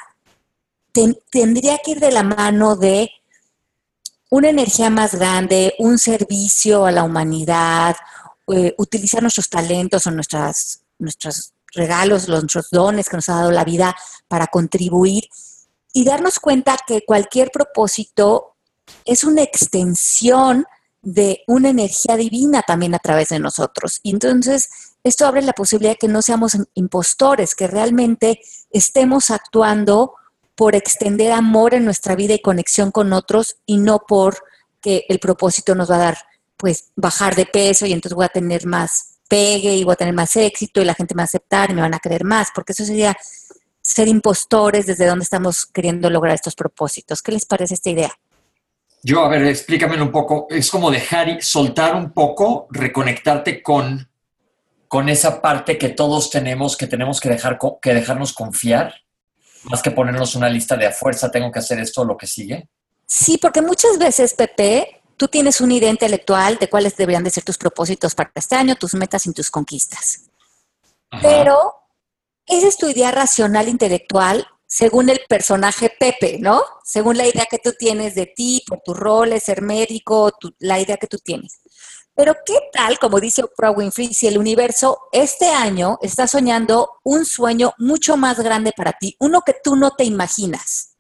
tendría 0.93 1.79
que 1.79 1.93
ir 1.93 2.01
de 2.01 2.13
la 2.13 2.23
mano 2.23 2.77
de 2.77 3.11
una 4.33 4.49
energía 4.49 4.89
más 4.89 5.15
grande, 5.15 5.75
un 5.79 5.99
servicio 5.99 6.87
a 6.87 6.91
la 6.91 7.05
humanidad, 7.05 7.95
eh, 8.51 8.75
utilizar 8.79 9.21
nuestros 9.21 9.51
talentos 9.51 10.07
o 10.07 10.11
nuestras, 10.11 10.81
nuestros 10.99 11.53
regalos, 11.75 12.29
los, 12.29 12.41
nuestros 12.41 12.71
dones 12.71 13.11
que 13.11 13.17
nos 13.17 13.29
ha 13.29 13.35
dado 13.35 13.51
la 13.51 13.63
vida 13.63 13.95
para 14.29 14.47
contribuir 14.47 15.25
y 15.93 16.07
darnos 16.07 16.39
cuenta 16.39 16.79
que 16.87 17.03
cualquier 17.05 17.51
propósito 17.51 18.57
es 19.05 19.23
una 19.23 19.43
extensión 19.43 20.65
de 21.03 21.43
una 21.47 21.69
energía 21.69 22.17
divina 22.17 22.63
también 22.63 22.95
a 22.95 23.01
través 23.01 23.29
de 23.29 23.39
nosotros. 23.39 24.01
Y 24.03 24.13
entonces 24.13 24.71
esto 25.05 25.27
abre 25.27 25.43
la 25.43 25.53
posibilidad 25.53 25.93
de 25.93 25.99
que 25.99 26.09
no 26.09 26.23
seamos 26.23 26.57
impostores, 26.73 27.55
que 27.55 27.67
realmente 27.67 28.41
estemos 28.71 29.31
actuando 29.31 30.15
por 30.63 30.77
extender 30.77 31.33
amor 31.33 31.75
en 31.75 31.85
nuestra 31.85 32.15
vida 32.15 32.35
y 32.35 32.39
conexión 32.39 32.93
con 32.93 33.13
otros 33.13 33.57
y 33.67 33.79
no 33.79 34.05
por 34.07 34.45
que 34.81 35.07
el 35.09 35.19
propósito 35.19 35.75
nos 35.75 35.91
va 35.91 35.97
a 35.97 35.99
dar, 35.99 36.19
pues, 36.57 36.93
bajar 36.95 37.35
de 37.35 37.47
peso 37.47 37.85
y 37.85 37.93
entonces 37.93 38.15
voy 38.15 38.27
a 38.27 38.29
tener 38.29 38.65
más 38.65 39.19
pegue 39.27 39.75
y 39.75 39.83
voy 39.83 39.95
a 39.95 39.97
tener 39.97 40.15
más 40.15 40.37
éxito 40.37 40.81
y 40.81 40.85
la 40.85 40.95
gente 40.95 41.17
me 41.17 41.23
va 41.23 41.25
a 41.25 41.25
aceptar 41.25 41.69
y 41.69 41.75
me 41.75 41.81
van 41.81 41.95
a 41.95 41.99
creer 41.99 42.23
más, 42.23 42.51
porque 42.55 42.75
eso 42.75 42.85
sería 42.85 43.17
ser 43.81 44.07
impostores 44.07 44.87
desde 44.87 45.05
donde 45.05 45.25
estamos 45.25 45.67
queriendo 45.67 46.09
lograr 46.09 46.37
estos 46.37 46.55
propósitos. 46.55 47.23
¿Qué 47.23 47.33
les 47.33 47.45
parece 47.45 47.75
esta 47.75 47.91
idea? 47.91 48.13
Yo, 49.03 49.25
a 49.25 49.29
ver, 49.29 49.45
explícamelo 49.45 50.05
un 50.05 50.13
poco. 50.13 50.47
Es 50.49 50.71
como 50.71 50.93
dejar 50.93 51.29
y 51.29 51.43
soltar 51.43 51.97
un 51.97 52.13
poco, 52.13 52.69
reconectarte 52.71 53.65
con, 53.65 54.09
con 54.87 55.09
esa 55.09 55.43
parte 55.43 55.77
que 55.77 55.89
todos 55.89 56.31
tenemos, 56.31 56.77
que 56.77 56.87
tenemos 56.87 57.19
que, 57.19 57.31
dejar, 57.31 57.59
que 57.83 57.95
dejarnos 57.95 58.33
confiar 58.33 59.03
más 59.65 59.83
que 59.83 59.91
ponernos 59.91 60.35
una 60.35 60.49
lista 60.49 60.77
de 60.77 60.87
a 60.87 60.93
fuerza, 60.93 61.31
tengo 61.31 61.51
que 61.51 61.59
hacer 61.59 61.79
esto 61.79 62.03
o 62.03 62.05
lo 62.05 62.17
que 62.17 62.27
sigue? 62.27 62.69
Sí, 63.07 63.39
porque 63.39 63.63
muchas 63.63 63.99
veces, 63.99 64.35
Pepe, 64.35 65.03
tú 65.17 65.29
tienes 65.29 65.61
una 65.61 65.75
idea 65.75 65.91
intelectual 65.91 66.59
de 66.59 66.69
cuáles 66.69 66.97
deberían 66.97 67.25
de 67.25 67.31
ser 67.31 67.45
tus 67.45 67.59
propósitos 67.59 68.15
para 68.15 68.33
este 68.35 68.57
año, 68.57 68.77
tus 68.77 68.95
metas 68.95 69.27
y 69.27 69.33
tus 69.33 69.51
conquistas. 69.51 70.31
Pero 71.21 71.75
esa 72.47 72.69
es 72.69 72.77
tu 72.77 72.89
idea 72.89 73.11
racional 73.11 73.69
intelectual 73.69 74.47
según 74.67 75.11
el 75.11 75.21
personaje 75.29 75.93
Pepe, 76.01 76.39
¿no? 76.41 76.63
Según 76.83 77.19
la 77.19 77.27
idea 77.27 77.45
que 77.45 77.59
tú 77.59 77.75
tienes 77.79 78.15
de 78.15 78.25
ti, 78.25 78.65
por 78.67 78.81
tus 78.81 78.97
roles, 78.97 79.43
ser 79.43 79.61
médico, 79.61 80.33
la 80.61 80.81
idea 80.81 80.97
que 80.97 81.07
tú 81.07 81.19
tienes. 81.19 81.61
Pero 82.15 82.37
¿qué 82.45 82.59
tal, 82.73 82.99
como 82.99 83.21
dice 83.21 83.43
Oprah 83.43 83.71
Winfrey, 83.71 84.13
si 84.13 84.27
el 84.27 84.37
universo 84.37 84.99
este 85.13 85.49
año 85.49 85.99
está 86.03 86.27
soñando 86.27 86.99
un 87.05 87.25
sueño 87.25 87.73
mucho 87.79 88.17
más 88.17 88.39
grande 88.41 88.73
para 88.77 88.93
ti, 88.93 89.17
uno 89.19 89.41
que 89.41 89.55
tú 89.63 89.77
no 89.77 89.93
te 89.93 90.05
imaginas? 90.05 90.97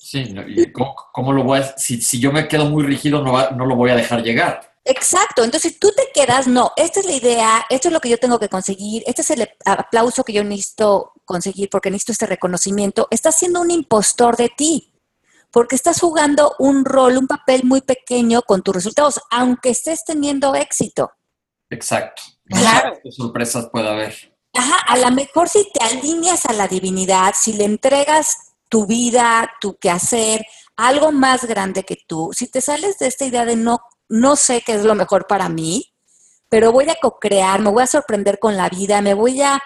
Sí, 0.00 0.34
¿y 0.48 0.72
cómo, 0.72 1.32
lo 1.32 1.44
voy 1.44 1.58
a, 1.58 1.76
si, 1.76 2.00
si, 2.00 2.18
yo 2.18 2.32
me 2.32 2.48
quedo 2.48 2.66
muy 2.66 2.84
rígido, 2.84 3.22
no, 3.22 3.50
no 3.50 3.66
lo 3.66 3.74
voy 3.76 3.90
a 3.90 3.96
dejar 3.96 4.22
llegar. 4.22 4.74
Exacto, 4.86 5.42
entonces 5.42 5.78
tú 5.78 5.90
te 5.96 6.08
quedas, 6.14 6.46
no, 6.46 6.72
esta 6.76 7.00
es 7.00 7.06
la 7.06 7.12
idea, 7.12 7.66
esto 7.70 7.88
es 7.88 7.94
lo 7.94 8.00
que 8.00 8.10
yo 8.10 8.18
tengo 8.18 8.38
que 8.38 8.50
conseguir, 8.50 9.02
este 9.06 9.22
es 9.22 9.30
el 9.30 9.48
aplauso 9.64 10.24
que 10.24 10.34
yo 10.34 10.44
necesito 10.44 11.12
conseguir 11.24 11.70
porque 11.70 11.90
necesito 11.90 12.12
este 12.12 12.26
reconocimiento, 12.26 13.08
estás 13.10 13.36
siendo 13.36 13.60
un 13.60 13.70
impostor 13.70 14.36
de 14.36 14.50
ti 14.50 14.93
porque 15.54 15.76
estás 15.76 16.00
jugando 16.00 16.56
un 16.58 16.84
rol, 16.84 17.16
un 17.16 17.28
papel 17.28 17.62
muy 17.62 17.80
pequeño 17.80 18.42
con 18.42 18.62
tus 18.62 18.74
resultados, 18.74 19.20
aunque 19.30 19.70
estés 19.70 20.04
teniendo 20.04 20.56
éxito. 20.56 21.12
Exacto. 21.70 22.22
Claro. 22.46 22.98
¿Qué 23.00 23.12
sorpresas 23.12 23.68
puede 23.70 23.88
haber? 23.88 24.34
Ajá, 24.52 24.80
a 24.88 24.98
lo 24.98 25.12
mejor 25.12 25.48
si 25.48 25.70
te 25.72 25.84
alineas 25.84 26.44
a 26.46 26.54
la 26.54 26.66
divinidad, 26.66 27.34
si 27.40 27.52
le 27.52 27.64
entregas 27.64 28.54
tu 28.68 28.84
vida, 28.86 29.48
tu 29.60 29.76
quehacer, 29.76 30.44
algo 30.74 31.12
más 31.12 31.44
grande 31.44 31.84
que 31.84 31.98
tú, 32.04 32.30
si 32.32 32.48
te 32.48 32.60
sales 32.60 32.98
de 32.98 33.06
esta 33.06 33.24
idea 33.24 33.44
de 33.44 33.54
no, 33.54 33.78
no 34.08 34.34
sé 34.34 34.60
qué 34.66 34.74
es 34.74 34.82
lo 34.82 34.96
mejor 34.96 35.28
para 35.28 35.48
mí, 35.48 35.92
pero 36.48 36.72
voy 36.72 36.88
a 36.90 36.96
co-crear, 37.00 37.60
me 37.60 37.70
voy 37.70 37.84
a 37.84 37.86
sorprender 37.86 38.40
con 38.40 38.56
la 38.56 38.68
vida, 38.68 39.00
me 39.02 39.14
voy 39.14 39.40
a 39.40 39.62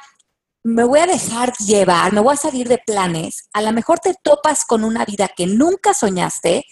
me 0.65 0.85
voy 0.85 1.01
a 1.01 1.07
dejar 1.07 1.53
llevar, 1.59 2.13
me 2.13 2.21
voy 2.21 2.35
a 2.35 2.37
salir 2.37 2.69
de 2.69 2.79
planes, 2.79 3.49
a 3.53 3.63
lo 3.63 3.73
mejor 3.73 4.01
te 4.01 4.15
topas 4.23 4.65
con 4.65 4.85
una 4.85 5.05
vida 5.05 5.29
que 5.29 5.47
nunca 5.47 5.95
soñaste, 5.95 6.65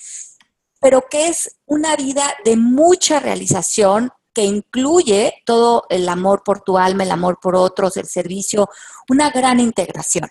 pero 0.80 1.06
que 1.08 1.28
es 1.28 1.56
una 1.66 1.96
vida 1.96 2.34
de 2.44 2.56
mucha 2.56 3.20
realización 3.20 4.10
que 4.34 4.44
incluye 4.44 5.42
todo 5.46 5.86
el 5.88 6.08
amor 6.08 6.42
por 6.44 6.60
tu 6.60 6.76
alma, 6.76 7.04
el 7.04 7.10
amor 7.10 7.38
por 7.40 7.56
otros, 7.56 7.96
el 7.96 8.06
servicio, 8.06 8.68
una 9.08 9.30
gran 9.30 9.60
integración. 9.60 10.28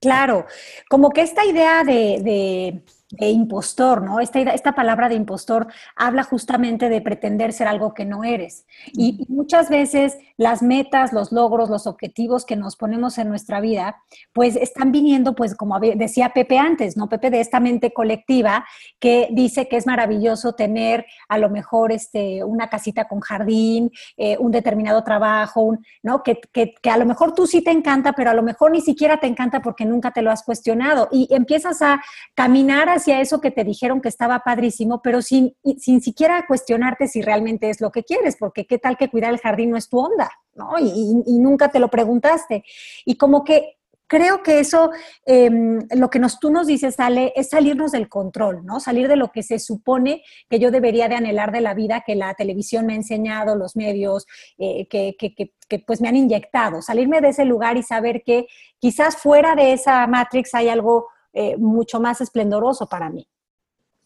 Claro, 0.00 0.46
como 0.88 1.10
que 1.10 1.20
esta 1.20 1.44
idea 1.44 1.84
de, 1.84 2.20
de 2.22 2.82
impostor, 3.18 4.02
¿no? 4.02 4.20
Esta, 4.20 4.40
esta 4.40 4.72
palabra 4.72 5.08
de 5.08 5.16
impostor 5.16 5.66
habla 5.96 6.22
justamente 6.22 6.88
de 6.88 7.00
pretender 7.00 7.52
ser 7.52 7.66
algo 7.66 7.92
que 7.92 8.04
no 8.04 8.24
eres. 8.24 8.66
Y, 8.92 9.26
muchas 9.28 9.68
veces 9.68 10.18
las 10.36 10.62
metas, 10.62 11.12
los 11.12 11.32
logros, 11.32 11.70
los 11.70 11.86
objetivos 11.86 12.44
que 12.44 12.56
nos 12.56 12.76
ponemos 12.76 13.18
en 13.18 13.28
nuestra 13.28 13.60
vida, 13.60 13.96
pues 14.32 14.56
están 14.56 14.92
viniendo, 14.92 15.34
pues 15.34 15.54
como 15.54 15.78
decía 15.80 16.32
Pepe 16.34 16.58
antes, 16.58 16.96
¿no? 16.96 17.08
Pepe 17.08 17.30
de 17.30 17.40
esta 17.40 17.58
mente 17.58 17.92
colectiva 17.92 18.64
que 18.98 19.28
dice 19.32 19.68
que 19.68 19.76
es 19.76 19.86
maravilloso 19.86 20.54
tener 20.54 21.06
a 21.28 21.38
lo 21.38 21.50
mejor 21.50 21.92
este, 21.92 22.44
una 22.44 22.68
casita 22.68 23.08
con 23.08 23.20
jardín, 23.20 23.90
eh, 24.16 24.36
un 24.38 24.52
determinado 24.52 25.02
trabajo, 25.02 25.76
¿no? 26.02 26.22
Que, 26.22 26.40
que, 26.52 26.74
que 26.80 26.90
a 26.90 26.96
lo 26.96 27.06
mejor 27.06 27.34
tú 27.34 27.46
sí 27.46 27.62
te 27.62 27.70
encanta, 27.70 28.12
pero 28.12 28.30
a 28.30 28.34
lo 28.34 28.42
mejor 28.42 28.70
ni 28.70 28.80
siquiera 28.80 29.18
te 29.18 29.26
encanta 29.26 29.60
porque 29.60 29.84
nunca 29.84 30.12
te 30.12 30.22
lo 30.22 30.30
has 30.30 30.42
cuestionado. 30.42 31.08
Y 31.10 31.28
empiezas 31.30 31.82
a 31.82 32.00
caminar 32.34 32.88
a 32.88 32.99
hacia 33.00 33.20
eso 33.20 33.40
que 33.40 33.50
te 33.50 33.64
dijeron 33.64 34.00
que 34.00 34.08
estaba 34.08 34.40
padrísimo, 34.40 35.00
pero 35.02 35.22
sin, 35.22 35.56
sin 35.78 36.00
siquiera 36.00 36.44
cuestionarte 36.46 37.08
si 37.08 37.22
realmente 37.22 37.70
es 37.70 37.80
lo 37.80 37.90
que 37.90 38.04
quieres, 38.04 38.36
porque 38.36 38.66
qué 38.66 38.78
tal 38.78 38.96
que 38.96 39.08
cuidar 39.08 39.32
el 39.32 39.40
jardín 39.40 39.70
no 39.70 39.76
es 39.76 39.88
tu 39.88 39.98
onda, 39.98 40.30
¿no? 40.54 40.78
Y, 40.78 41.38
nunca 41.40 41.70
te 41.70 41.78
lo 41.78 41.88
preguntaste. 41.88 42.64
Y 43.04 43.16
como 43.16 43.44
que 43.44 43.78
creo 44.06 44.42
que 44.42 44.58
eso, 44.58 44.90
em, 45.24 45.78
lo 45.96 46.10
que 46.10 46.18
nos, 46.18 46.38
tú 46.38 46.50
nos 46.50 46.66
dices, 46.66 47.00
Ale, 47.00 47.32
es 47.34 47.50
salirnos 47.50 47.92
del 47.92 48.08
control, 48.08 48.64
¿no? 48.66 48.80
Salir 48.80 49.08
de 49.08 49.16
lo 49.16 49.30
que 49.32 49.42
se 49.42 49.58
supone 49.58 50.22
que 50.48 50.58
yo 50.58 50.70
debería 50.70 51.08
de 51.08 51.14
anhelar 51.14 51.52
de 51.52 51.60
la 51.60 51.74
vida, 51.74 52.02
que 52.04 52.14
la 52.14 52.34
televisión 52.34 52.86
me 52.86 52.92
ha 52.92 52.96
enseñado, 52.96 53.56
los 53.56 53.76
medios, 53.76 54.26
eh, 54.58 54.86
que, 54.88 55.16
que, 55.18 55.34
que, 55.34 55.78
pues 55.78 56.00
me 56.00 56.08
han 56.08 56.16
inyectado. 56.16 56.82
Salirme 56.82 57.20
de 57.20 57.28
ese 57.28 57.44
lugar 57.44 57.76
y 57.76 57.82
saber 57.82 58.22
que 58.24 58.46
quizás 58.78 59.16
fuera 59.16 59.54
de 59.54 59.72
esa 59.72 60.06
matrix 60.06 60.54
hay 60.54 60.68
algo 60.68 61.06
eh, 61.32 61.56
mucho 61.56 62.00
más 62.00 62.20
esplendoroso 62.20 62.86
para 62.86 63.10
mí. 63.10 63.26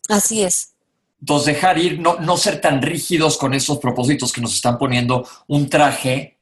Así 0.08 0.42
es. 0.42 0.74
Entonces, 1.20 1.54
dejar 1.54 1.78
ir, 1.78 1.98
no, 2.00 2.16
no 2.20 2.36
ser 2.36 2.60
tan 2.60 2.82
rígidos 2.82 3.38
con 3.38 3.54
esos 3.54 3.78
propósitos 3.78 4.32
que 4.32 4.42
nos 4.42 4.54
están 4.54 4.76
poniendo 4.76 5.26
un 5.46 5.70
traje, 5.70 6.38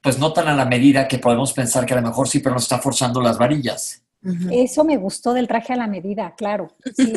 pues 0.00 0.18
no 0.18 0.32
tan 0.32 0.48
a 0.48 0.54
la 0.54 0.64
medida 0.64 1.06
que 1.06 1.18
podemos 1.18 1.52
pensar 1.52 1.84
que 1.84 1.92
a 1.92 2.00
lo 2.00 2.08
mejor 2.08 2.28
sí, 2.28 2.38
pero 2.38 2.54
nos 2.54 2.62
está 2.62 2.78
forzando 2.78 3.20
las 3.20 3.36
varillas. 3.36 4.02
Eso 4.50 4.84
me 4.84 4.96
gustó 4.96 5.34
del 5.34 5.46
traje 5.46 5.74
a 5.74 5.76
la 5.76 5.86
medida, 5.86 6.34
claro. 6.36 6.70
Sí. 6.96 7.12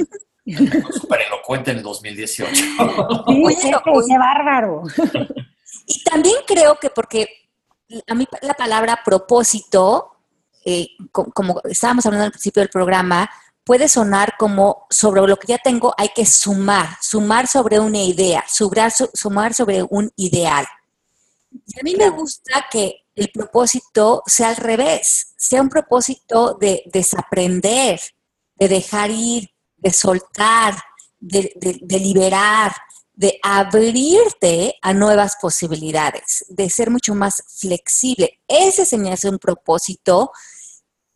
Súper 0.91 1.21
elocuente 1.27 1.71
en 1.71 1.77
el 1.77 1.83
2018. 1.83 2.53
Sí, 2.53 2.77
qué, 3.61 4.17
bárbaro. 4.17 4.83
Y 5.85 6.03
también 6.03 6.35
creo 6.45 6.75
que 6.75 6.89
porque 6.89 7.27
a 8.07 8.13
mí 8.13 8.27
la 8.41 8.53
palabra 8.53 8.99
propósito 9.05 10.16
eh, 10.69 10.89
como 11.11 11.61
estábamos 11.63 12.05
hablando 12.05 12.25
al 12.25 12.31
principio 12.31 12.61
del 12.61 12.69
programa, 12.69 13.29
puede 13.63 13.87
sonar 13.87 14.35
como 14.37 14.85
sobre 14.89 15.21
lo 15.21 15.37
que 15.37 15.47
ya 15.47 15.59
tengo 15.59 15.93
hay 15.97 16.09
que 16.09 16.25
sumar, 16.25 16.89
sumar 17.01 17.47
sobre 17.47 17.79
una 17.79 18.03
idea, 18.03 18.43
sumar 18.47 19.53
sobre 19.53 19.83
un 19.83 20.11
ideal. 20.17 20.67
Y 21.51 21.79
a 21.79 21.83
mí 21.83 21.95
me 21.95 22.09
gusta 22.09 22.65
que 22.69 23.05
el 23.15 23.31
propósito 23.33 24.23
sea 24.25 24.49
al 24.49 24.57
revés, 24.57 25.33
sea 25.37 25.61
un 25.61 25.69
propósito 25.69 26.57
de 26.59 26.83
desaprender, 26.91 28.01
de 28.55 28.67
dejar 28.67 29.09
ir, 29.09 29.49
de 29.77 29.93
soltar, 29.93 30.75
de, 31.17 31.53
de 31.81 31.99
liberar, 31.99 32.75
de 33.13 33.39
abrirte 33.41 34.75
a 34.81 34.93
nuevas 34.93 35.37
posibilidades, 35.41 36.43
de 36.49 36.69
ser 36.69 36.91
mucho 36.91 37.15
más 37.15 37.41
flexible. 37.47 38.41
Ese 38.49 38.85
se 38.85 38.97
me 38.97 39.13
hace 39.13 39.29
un 39.29 39.39
propósito 39.39 40.31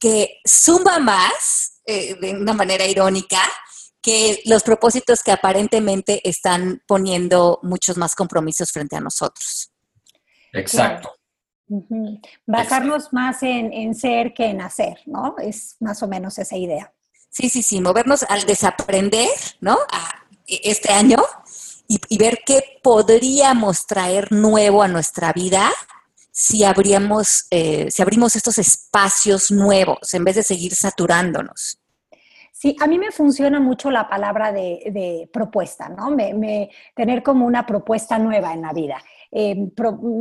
que 0.01 0.39
suma 0.43 0.99
más, 0.99 1.79
eh, 1.85 2.15
de 2.19 2.31
una 2.31 2.53
manera 2.53 2.85
irónica, 2.85 3.39
que 4.01 4.41
los 4.45 4.63
propósitos 4.63 5.21
que 5.21 5.31
aparentemente 5.31 6.27
están 6.27 6.81
poniendo 6.87 7.59
muchos 7.61 7.97
más 7.97 8.15
compromisos 8.15 8.71
frente 8.71 8.95
a 8.95 8.99
nosotros. 8.99 9.71
Exacto. 10.53 11.13
Basarnos 12.47 13.13
más 13.13 13.43
en, 13.43 13.93
ser 13.93 14.33
que 14.33 14.45
en 14.47 14.61
hacer, 14.61 14.99
¿no? 15.05 15.35
Es 15.37 15.77
más 15.79 16.01
o 16.01 16.07
menos 16.07 16.37
esa 16.39 16.57
idea. 16.57 16.91
Sí, 17.29 17.47
sí, 17.47 17.61
sí, 17.61 17.79
movernos 17.79 18.23
al 18.23 18.45
desaprender, 18.45 19.29
¿no? 19.61 19.77
este 20.47 20.91
año 20.91 21.23
y, 21.87 21.97
y 22.09 22.17
ver 22.17 22.39
qué 22.45 22.79
podríamos 22.83 23.85
traer 23.85 24.33
nuevo 24.33 24.83
a 24.83 24.89
nuestra 24.89 25.31
vida 25.31 25.71
si, 26.31 26.63
abríamos, 26.63 27.47
eh, 27.51 27.91
si 27.91 28.01
abrimos 28.01 28.35
estos 28.35 28.57
espacios 28.57 29.51
nuevos 29.51 30.13
en 30.13 30.23
vez 30.23 30.37
de 30.37 30.43
seguir 30.43 30.73
saturándonos. 30.73 31.77
Sí, 32.61 32.75
a 32.79 32.85
mí 32.85 32.99
me 32.99 33.09
funciona 33.09 33.59
mucho 33.59 33.89
la 33.89 34.07
palabra 34.07 34.51
de, 34.51 35.27
propuesta, 35.33 35.89
¿no? 35.89 36.11
Me, 36.11 36.69
tener 36.95 37.23
como 37.23 37.47
una 37.47 37.65
propuesta 37.65 38.19
nueva 38.19 38.53
en 38.53 38.61
la 38.61 38.71
vida. 38.71 39.01
Eh, 39.31 39.55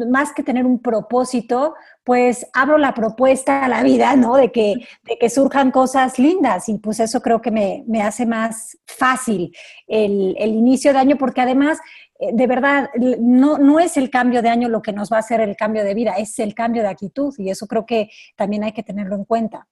más 0.08 0.32
que 0.32 0.42
tener 0.42 0.64
un 0.64 0.80
propósito, 0.80 1.74
pues 2.02 2.46
abro 2.54 2.78
la 2.78 2.94
propuesta 2.94 3.64
a 3.64 3.68
la 3.68 3.82
vida, 3.82 4.16
¿no? 4.16 4.36
De 4.36 4.50
que, 4.50 4.74
de 5.02 5.18
que 5.18 5.28
surjan 5.28 5.70
cosas 5.70 6.18
lindas 6.18 6.70
y 6.70 6.78
pues 6.78 7.00
eso 7.00 7.20
creo 7.20 7.42
que 7.42 7.50
me, 7.50 8.02
hace 8.02 8.24
más 8.24 8.78
fácil 8.86 9.54
el, 9.86 10.34
el, 10.38 10.50
inicio 10.54 10.94
de 10.94 10.98
año 11.00 11.16
porque 11.18 11.42
además 11.42 11.78
de 12.20 12.46
verdad, 12.46 12.90
no, 13.18 13.56
no 13.56 13.80
es 13.80 13.96
el 13.96 14.10
cambio 14.10 14.42
de 14.42 14.50
año 14.50 14.68
lo 14.68 14.82
que 14.82 14.92
nos 14.92 15.10
va 15.10 15.16
a 15.16 15.20
hacer 15.20 15.40
el 15.40 15.56
cambio 15.56 15.84
de 15.84 15.94
vida, 15.94 16.14
es 16.18 16.38
el 16.38 16.54
cambio 16.54 16.82
de 16.82 16.88
actitud 16.88 17.34
y 17.38 17.50
eso 17.50 17.66
creo 17.66 17.86
que 17.86 18.10
también 18.36 18.64
hay 18.64 18.72
que 18.72 18.82
tenerlo 18.82 19.16
en 19.16 19.24
cuenta. 19.24 19.66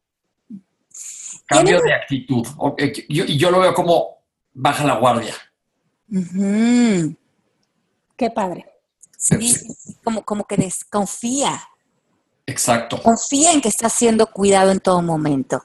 Cambio 1.46 1.80
de 1.82 1.92
actitud. 1.92 2.46
Y 3.08 3.36
yo, 3.36 3.50
lo 3.50 3.60
veo 3.60 3.74
como 3.74 4.18
baja 4.54 4.84
la 4.84 4.96
guardia. 4.96 5.34
Qué 8.16 8.30
padre. 8.30 8.66
Sí, 9.16 9.36
como, 10.02 10.24
como 10.24 10.44
que 10.44 10.56
desconfía. 10.56 11.60
Exacto. 12.46 13.02
Confía 13.02 13.52
en 13.52 13.60
que 13.60 13.68
está 13.68 13.90
siendo 13.90 14.26
cuidado 14.26 14.72
en 14.72 14.80
todo 14.80 15.02
momento. 15.02 15.62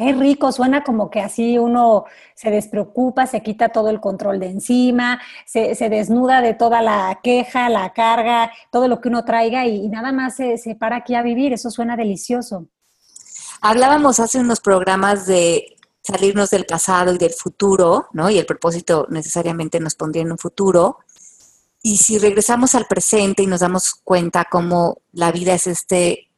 Qué 0.00 0.14
rico, 0.14 0.50
suena 0.50 0.82
como 0.82 1.10
que 1.10 1.20
así 1.20 1.58
uno 1.58 2.06
se 2.34 2.50
despreocupa, 2.50 3.26
se 3.26 3.42
quita 3.42 3.68
todo 3.68 3.90
el 3.90 4.00
control 4.00 4.40
de 4.40 4.46
encima, 4.46 5.20
se, 5.44 5.74
desnuda 5.90 6.40
de 6.40 6.54
toda 6.54 6.80
la 6.80 7.20
queja, 7.22 7.68
la 7.68 7.92
carga, 7.92 8.50
todo 8.72 8.88
lo 8.88 9.02
que 9.02 9.08
uno 9.08 9.26
traiga 9.26 9.66
y, 9.66 9.90
nada 9.90 10.10
más 10.10 10.36
se, 10.36 10.56
se, 10.56 10.74
para 10.74 10.96
aquí 10.96 11.14
a 11.16 11.22
vivir. 11.22 11.52
Eso 11.52 11.70
suena 11.70 11.98
delicioso. 11.98 12.64
Hablábamos 13.60 14.20
hace 14.20 14.38
unos 14.38 14.60
programas 14.60 15.26
de 15.26 15.76
salirnos 16.00 16.48
del 16.48 16.64
pasado 16.64 17.12
y 17.12 17.18
del 17.18 17.34
futuro, 17.34 18.06
¿no? 18.14 18.30
Y 18.30 18.38
el 18.38 18.46
propósito 18.46 19.06
necesariamente 19.10 19.80
nos 19.80 19.96
pondría 19.96 20.22
en 20.22 20.32
un 20.32 20.38
futuro. 20.38 21.00
Y 21.82 21.98
si 21.98 22.18
regresamos 22.18 22.74
al 22.74 22.86
presente 22.86 23.42
y 23.42 23.46
nos 23.46 23.60
damos 23.60 23.92
cuenta 24.02 24.46
cómo 24.50 25.02
la 25.12 25.30
vida 25.30 25.52
es 25.52 25.66
este 25.66 26.29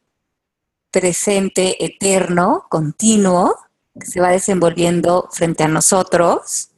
presente, 0.93 1.83
eterno, 1.83 2.67
continuo, 2.69 3.57
que 3.99 4.05
se 4.05 4.21
va 4.21 4.29
desenvolviendo 4.29 5.27
frente 5.31 5.63
a 5.63 5.67
nosotros, 5.67 6.69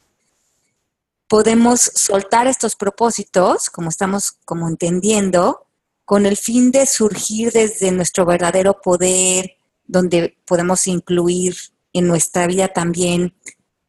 podemos 1.27 1.91
soltar 1.93 2.47
estos 2.47 2.75
propósitos, 2.75 3.69
como 3.69 3.89
estamos 3.89 4.37
como 4.45 4.67
entendiendo, 4.69 5.67
con 6.05 6.25
el 6.25 6.37
fin 6.37 6.71
de 6.71 6.85
surgir 6.85 7.51
desde 7.51 7.91
nuestro 7.91 8.25
verdadero 8.25 8.79
poder, 8.81 9.57
donde 9.85 10.37
podemos 10.45 10.87
incluir 10.87 11.55
en 11.91 12.07
nuestra 12.07 12.47
vida 12.47 12.69
también 12.69 13.35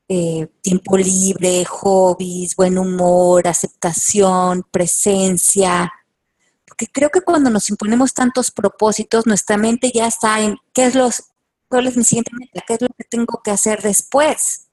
eh, 0.08 0.48
tiempo 0.60 0.96
libre, 0.96 1.64
hobbies, 1.64 2.56
buen 2.56 2.78
humor, 2.78 3.46
aceptación, 3.46 4.64
presencia, 4.70 5.92
porque 6.76 6.92
creo 6.92 7.10
que 7.10 7.22
cuando 7.22 7.48
nos 7.48 7.70
imponemos 7.70 8.12
tantos 8.12 8.50
propósitos, 8.50 9.26
nuestra 9.26 9.56
mente 9.56 9.90
ya 9.94 10.06
está 10.06 10.40
en 10.40 10.58
qué 10.74 10.84
es, 10.84 10.94
los, 10.94 11.22
cuál 11.68 11.86
es 11.86 11.96
mi 11.96 12.04
siguiente 12.04 12.30
qué 12.66 12.74
es 12.74 12.82
lo 12.82 12.88
que 12.88 13.04
tengo 13.04 13.40
que 13.42 13.50
hacer 13.50 13.80
después. 13.80 14.68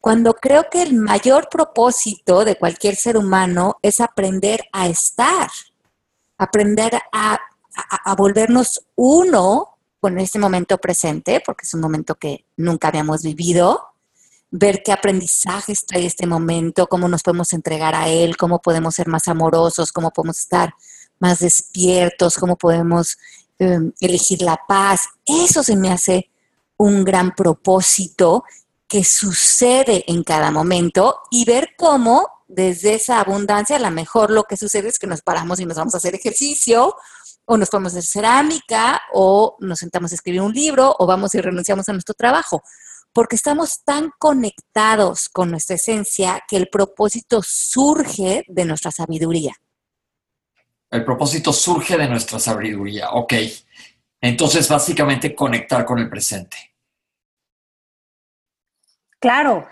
Cuando 0.00 0.34
creo 0.34 0.70
que 0.70 0.82
el 0.82 0.94
mayor 0.94 1.48
propósito 1.48 2.44
de 2.44 2.56
cualquier 2.56 2.94
ser 2.94 3.16
humano 3.16 3.76
es 3.82 4.00
aprender 4.00 4.64
a 4.72 4.86
estar, 4.86 5.50
aprender 6.38 6.92
a, 7.10 7.40
a 8.04 8.14
volvernos 8.14 8.84
uno 8.94 9.78
con 9.98 10.20
este 10.20 10.38
momento 10.38 10.78
presente, 10.78 11.42
porque 11.44 11.64
es 11.64 11.74
un 11.74 11.80
momento 11.80 12.14
que 12.14 12.46
nunca 12.56 12.88
habíamos 12.88 13.22
vivido, 13.22 13.94
ver 14.52 14.82
qué 14.84 14.92
aprendizajes 14.92 15.86
trae 15.86 16.06
este 16.06 16.26
momento, 16.26 16.86
cómo 16.86 17.08
nos 17.08 17.22
podemos 17.24 17.52
entregar 17.52 17.96
a 17.96 18.08
él, 18.08 18.36
cómo 18.36 18.60
podemos 18.60 18.94
ser 18.94 19.08
más 19.08 19.26
amorosos, 19.26 19.90
cómo 19.90 20.12
podemos 20.12 20.38
estar 20.38 20.74
más 21.22 21.38
despiertos, 21.38 22.36
cómo 22.36 22.56
podemos 22.56 23.16
em, 23.60 23.92
elegir 24.00 24.42
la 24.42 24.60
paz. 24.66 25.02
Eso 25.24 25.62
se 25.62 25.76
me 25.76 25.92
hace 25.92 26.28
un 26.76 27.04
gran 27.04 27.32
propósito 27.36 28.42
que 28.88 29.04
sucede 29.04 30.04
en 30.08 30.24
cada 30.24 30.50
momento 30.50 31.20
y 31.30 31.44
ver 31.44 31.70
cómo 31.78 32.26
desde 32.48 32.94
esa 32.94 33.20
abundancia 33.20 33.76
a 33.76 33.78
lo 33.78 33.90
mejor 33.92 34.32
lo 34.32 34.42
que 34.42 34.56
sucede 34.56 34.88
es 34.88 34.98
que 34.98 35.06
nos 35.06 35.22
paramos 35.22 35.60
y 35.60 35.64
nos 35.64 35.76
vamos 35.76 35.94
a 35.94 35.98
hacer 35.98 36.16
ejercicio 36.16 36.96
o 37.44 37.56
nos 37.56 37.70
ponemos 37.70 37.94
a 37.94 37.98
hacer 37.98 38.10
cerámica 38.10 39.00
o 39.14 39.56
nos 39.60 39.78
sentamos 39.78 40.10
a 40.10 40.16
escribir 40.16 40.42
un 40.42 40.52
libro 40.52 40.94
o 40.98 41.06
vamos 41.06 41.34
y 41.36 41.40
renunciamos 41.40 41.88
a 41.88 41.92
nuestro 41.92 42.14
trabajo 42.14 42.62
porque 43.12 43.36
estamos 43.36 43.84
tan 43.84 44.10
conectados 44.18 45.28
con 45.28 45.52
nuestra 45.52 45.76
esencia 45.76 46.42
que 46.48 46.56
el 46.56 46.68
propósito 46.68 47.42
surge 47.44 48.44
de 48.48 48.64
nuestra 48.64 48.90
sabiduría. 48.90 49.54
El 50.92 51.06
propósito 51.06 51.54
surge 51.54 51.96
de 51.96 52.06
nuestra 52.06 52.38
sabiduría, 52.38 53.12
ok. 53.12 53.32
Entonces, 54.20 54.68
básicamente, 54.68 55.34
conectar 55.34 55.86
con 55.86 55.98
el 55.98 56.08
presente. 56.10 56.74
Claro, 59.18 59.66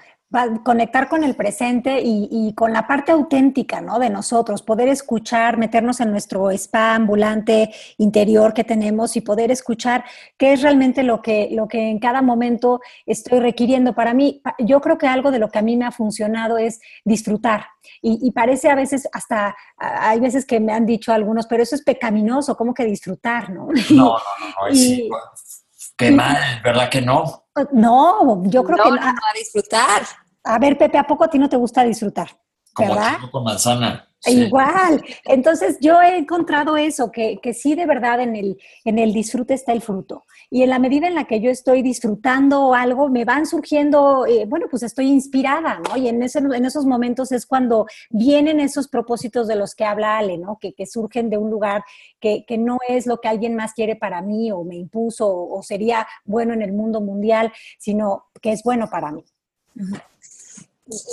conectar 0.63 1.09
con 1.09 1.25
el 1.25 1.35
presente 1.35 2.01
y, 2.05 2.55
con 2.55 2.73
la 2.73 2.87
parte 2.87 3.11
auténtica, 3.11 3.81
¿no? 3.81 3.99
De 3.99 4.11
nosotros, 4.11 4.63
poder 4.63 4.89
escuchar, 4.89 5.59
meternos 5.59 6.01
en 6.01 6.11
nuestro 6.13 6.51
spa 6.53 6.95
ambulante 6.95 7.71
interior 7.99 8.55
que 8.55 8.63
tenemos 8.63 9.17
y 9.17 9.23
poder 9.23 9.51
escuchar 9.51 10.05
qué 10.39 10.53
es 10.53 10.63
realmente 10.63 11.03
lo 11.03 11.21
que, 11.21 11.49
lo 11.51 11.67
que 11.67 11.91
en 11.91 11.99
cada 11.99 12.23
momento 12.23 12.81
estoy 13.07 13.41
requiriendo. 13.41 13.93
Para 13.95 14.15
mí, 14.15 14.41
yo 14.61 14.81
creo 14.81 14.99
que 14.99 15.09
algo 15.09 15.33
de 15.33 15.41
lo 15.41 15.49
que 15.49 15.59
a 15.59 15.63
mí 15.63 15.77
me 15.77 15.85
ha 15.85 15.93
funcionado 15.93 16.59
es 16.59 16.81
disfrutar. 17.05 17.67
Y, 18.01 18.31
parece 18.31 18.71
a 18.71 18.77
veces 18.77 19.09
hasta, 19.13 19.57
hay 19.77 20.21
veces 20.21 20.47
que 20.47 20.61
me 20.61 20.73
han 20.73 20.87
dicho 20.87 21.13
algunos, 21.13 21.47
pero 21.47 21.63
eso 21.63 21.75
es 21.75 21.83
pecaminoso, 21.83 22.57
¿cómo 22.57 22.73
que 22.73 22.85
disfrutar, 22.85 23.51
no? 23.51 23.69
No, 23.91 23.97
no, 23.97 24.07
no, 24.07 24.69
no, 24.69 25.17
Qué 25.97 26.11
mal, 26.11 26.39
¿verdad 26.65 26.89
que 26.89 27.03
no? 27.03 27.45
No, 27.73 28.43
yo 28.45 28.65
creo 28.65 28.79
que... 28.83 28.91
No, 28.91 28.97
a 28.97 29.39
disfrutar. 29.39 30.03
A 30.45 30.59
ver, 30.59 30.77
Pepe, 30.79 30.99
¿a 30.99 31.07
poco 31.07 31.25
a 31.25 31.29
ti 31.29 31.39
no 31.39 31.49
te 31.49 31.57
gusta 31.57 31.83
disfrutar? 31.83 32.29
Como 32.73 32.95
¿verdad? 32.95 33.19
con 33.31 33.45
manzana. 33.45 34.10
Igual. 34.27 35.03
Entonces 35.25 35.79
yo 35.81 36.01
he 36.03 36.19
encontrado 36.19 36.77
eso, 36.77 37.11
que, 37.11 37.39
que, 37.43 37.55
sí 37.55 37.75
de 37.75 37.87
verdad 37.87 38.21
en 38.21 38.37
el, 38.37 38.59
en 38.85 38.99
el 38.99 39.15
disfrute 39.15 39.55
está 39.55 39.73
el 39.73 39.81
fruto. 39.81 40.27
Y 40.51 40.63
en 40.63 40.71
la 40.71 40.79
medida 40.79 41.07
en 41.09 41.15
la 41.15 41.25
que 41.25 41.41
yo 41.41 41.51
estoy 41.51 41.81
disfrutando 41.81 42.75
algo, 42.75 43.09
me 43.09 43.25
van 43.25 43.47
surgiendo, 43.47 44.27
eh, 44.27 44.45
bueno, 44.47 44.67
pues 44.71 44.83
estoy 44.83 45.07
inspirada, 45.07 45.81
¿no? 45.89 45.97
Y 45.97 46.09
en, 46.09 46.23
ese, 46.23 46.41
en 46.41 46.65
esos 46.65 46.85
momentos 46.85 47.33
es 47.33 47.47
cuando 47.47 47.87
vienen 48.11 48.61
esos 48.61 48.89
propósitos 48.89 49.49
de 49.49 49.57
los 49.57 49.75
que 49.75 49.85
habla 49.85 50.19
Ale, 50.19 50.37
¿no? 50.37 50.59
Que, 50.61 50.75
que 50.75 50.87
surgen 50.87 51.31
de 51.31 51.39
un 51.39 51.51
lugar 51.51 51.83
que, 52.21 52.45
que, 52.47 52.59
no 52.59 52.79
es 52.89 53.07
lo 53.07 53.21
que 53.21 53.29
alguien 53.29 53.55
más 53.55 53.73
quiere 53.73 53.97
para 53.97 54.21
mí 54.21 54.53
o 54.53 54.65
me 54.65 54.77
impuso 54.77 55.29
o, 55.29 55.63
sería 55.63 56.07
bueno 56.25 56.53
en 56.53 56.63
el 56.63 56.73
mundo 56.73 57.01
mundial, 57.01 57.53
sino 57.79 58.27
que 58.43 58.53
es 58.53 58.63
bueno 58.63 58.89
para 58.91 59.13
mí. 59.13 59.25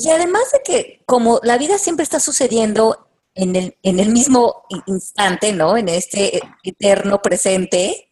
Y 0.03 0.09
además 0.09 0.43
de 0.51 0.61
que 0.63 1.03
como 1.05 1.39
la 1.43 1.57
vida 1.57 1.77
siempre 1.77 2.03
está 2.03 2.19
sucediendo 2.19 3.07
en 3.35 3.55
el, 3.55 3.77
en 3.83 3.99
el 3.99 4.09
mismo 4.09 4.63
instante, 4.87 5.53
¿no? 5.53 5.77
En 5.77 5.89
este 5.89 6.41
eterno 6.63 7.21
presente, 7.21 8.11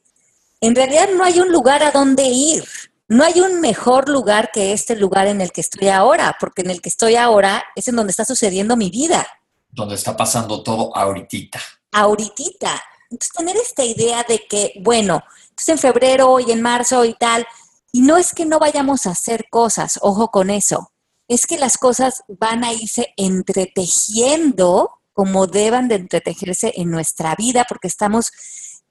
en 0.62 0.76
realidad 0.76 1.10
no 1.16 1.24
hay 1.24 1.40
un 1.40 1.52
lugar 1.52 1.84
a 1.84 1.92
donde 1.92 2.24
ir. 2.24 2.64
No 3.08 3.24
hay 3.24 3.40
un 3.40 3.62
mejor 3.62 4.10
lugar 4.10 4.52
que 4.52 4.74
este 4.74 4.96
lugar 4.96 5.28
en 5.28 5.42
el 5.42 5.52
que 5.52 5.62
estoy 5.62 5.90
ahora, 5.90 6.36
porque 6.40 6.64
en 6.64 6.72
el 6.72 6.82
que 6.82 6.90
estoy 6.90 7.16
ahora 7.16 7.64
es 7.76 7.88
en 7.88 7.96
donde 7.96 8.12
está 8.12 8.26
sucediendo 8.26 8.76
mi 8.76 8.90
vida. 8.90 9.28
Donde 9.70 9.96
está 9.96 10.18
pasando 10.18 10.64
todo 10.64 10.96
ahorita. 10.96 11.60
Ahorita. 11.92 12.82
Entonces, 13.12 13.32
tener 13.36 13.56
esta 13.58 13.84
idea 13.84 14.26
de 14.28 14.48
que, 14.48 14.74
bueno, 14.82 15.24
entonces 15.50 15.70
en 15.70 15.78
febrero 15.78 16.40
y 16.40 16.52
en 16.52 16.62
marzo 16.62 17.06
y 17.06 17.14
tal, 17.14 17.46
y 17.92 18.02
no 18.02 18.18
es 18.18 18.34
que 18.34 18.46
no 18.46 18.60
vayamos 18.60 19.06
a 19.06 19.12
hacer 19.12 19.46
cosas, 19.50 20.00
ojo 20.02 20.30
con 20.30 20.50
eso, 20.50 20.92
es 21.28 21.46
que 21.46 21.58
las 21.58 21.78
cosas 21.78 22.24
van 22.28 22.64
a 22.64 22.74
irse 22.74 23.14
entretejiendo 23.18 24.92
como 25.14 25.48
deban 25.48 25.88
de 25.88 25.96
entretejerse 25.96 26.74
en 26.76 26.92
nuestra 26.92 27.36
vida, 27.36 27.66
porque 27.70 27.88
estamos, 27.88 28.32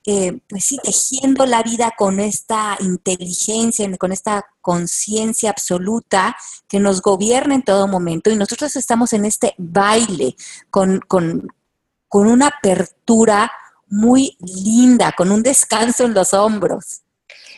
eh, 0.07 0.41
pues 0.49 0.65
sí, 0.65 0.79
tejiendo 0.83 1.45
la 1.45 1.63
vida 1.63 1.93
con 1.99 2.19
esta 2.19 2.79
inteligencia, 2.81 3.95
con 3.99 4.11
esta 4.11 4.47
conciencia 4.63 5.51
absoluta 5.51 6.35
que 6.67 6.81
nos 6.81 7.03
gobierna 7.03 7.55
en 7.55 7.63
todo 7.63 7.87
momento. 7.89 8.31
Y 8.31 8.37
nosotros 8.37 8.75
estamos 8.75 9.13
en 9.13 9.27
este 9.27 9.55
baile 9.59 10.35
con, 10.71 11.01
con, 11.01 11.53
con 12.09 12.27
una 12.27 12.47
apertura 12.49 13.53
muy 13.89 14.37
linda, 14.41 15.13
con 15.13 15.31
un 15.31 15.43
descanso 15.43 16.05
en 16.05 16.15
los 16.15 16.33
hombros. 16.33 17.04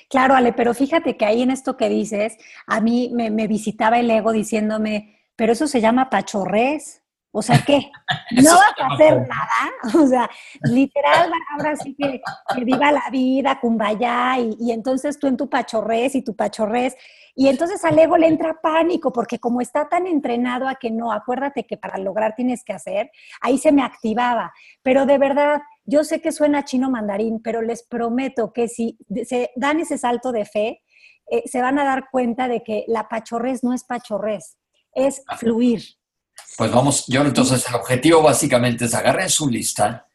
Claro, 0.08 0.34
Ale, 0.34 0.52
pero 0.52 0.72
fíjate 0.72 1.16
que 1.16 1.24
ahí 1.24 1.42
en 1.42 1.50
esto 1.50 1.76
que 1.76 1.88
dices, 1.88 2.36
a 2.66 2.80
mí 2.80 3.10
me, 3.12 3.46
visitaba 3.48 3.98
el 3.98 4.10
ego 4.10 4.32
diciéndome, 4.32 5.18
pero 5.34 5.52
eso 5.52 5.66
se 5.66 5.80
llama 5.80 6.10
pachorrés. 6.10 7.02
O 7.38 7.42
sea, 7.42 7.62
¿qué? 7.66 7.90
¿No 8.42 8.54
vas 8.54 8.72
a 8.80 8.94
hacer 8.94 9.28
nada? 9.28 9.46
O 10.02 10.06
sea, 10.06 10.30
literal, 10.62 11.30
ahora 11.52 11.76
sí 11.76 11.94
que, 11.94 12.22
que 12.54 12.64
viva 12.64 12.90
la 12.90 13.10
vida, 13.10 13.60
cumbaya, 13.60 14.38
y, 14.38 14.56
y, 14.58 14.72
entonces 14.72 15.18
tú 15.18 15.26
en 15.26 15.36
tu 15.36 15.50
pachorrés 15.50 16.14
y 16.14 16.22
tu 16.22 16.34
pachorrés. 16.34 16.96
Y 17.34 17.48
entonces 17.48 17.84
al 17.84 17.98
ego 17.98 18.16
le 18.16 18.28
entra 18.28 18.58
pánico, 18.62 19.12
porque 19.12 19.38
como 19.38 19.60
está 19.60 19.86
tan 19.86 20.06
entrenado 20.06 20.66
a 20.66 20.76
que 20.76 20.90
no, 20.90 21.12
acuérdate 21.12 21.66
que 21.66 21.76
para 21.76 21.98
lograr 21.98 22.34
tienes 22.34 22.64
que 22.64 22.72
hacer, 22.72 23.10
ahí 23.42 23.58
se 23.58 23.70
me 23.70 23.82
activaba. 23.82 24.54
Pero 24.82 25.04
de 25.04 25.18
verdad, 25.18 25.60
yo 25.84 26.04
sé 26.04 26.22
que 26.22 26.32
suena 26.32 26.64
chino 26.64 26.88
mandarín, 26.88 27.42
pero 27.42 27.60
les 27.60 27.82
prometo 27.82 28.54
que 28.54 28.68
si 28.68 28.96
se 29.26 29.50
dan 29.56 29.80
ese 29.80 29.98
salto 29.98 30.32
de 30.32 30.46
fe, 30.46 30.82
eh, 31.30 31.42
se 31.44 31.60
van 31.60 31.78
a 31.78 31.84
dar 31.84 32.08
cuenta 32.10 32.48
de 32.48 32.62
que 32.62 32.86
la 32.88 33.08
pachorrés 33.08 33.62
no 33.62 33.74
es 33.74 33.84
pachorrés, 33.84 34.56
es 34.94 35.22
fluir. 35.36 35.82
Pues 36.56 36.70
vamos, 36.70 37.04
yo 37.06 37.22
entonces 37.22 37.66
el 37.68 37.74
objetivo 37.74 38.22
básicamente 38.22 38.86
es 38.86 38.94
agarren 38.94 39.28
su 39.28 39.48
lista, 39.48 40.06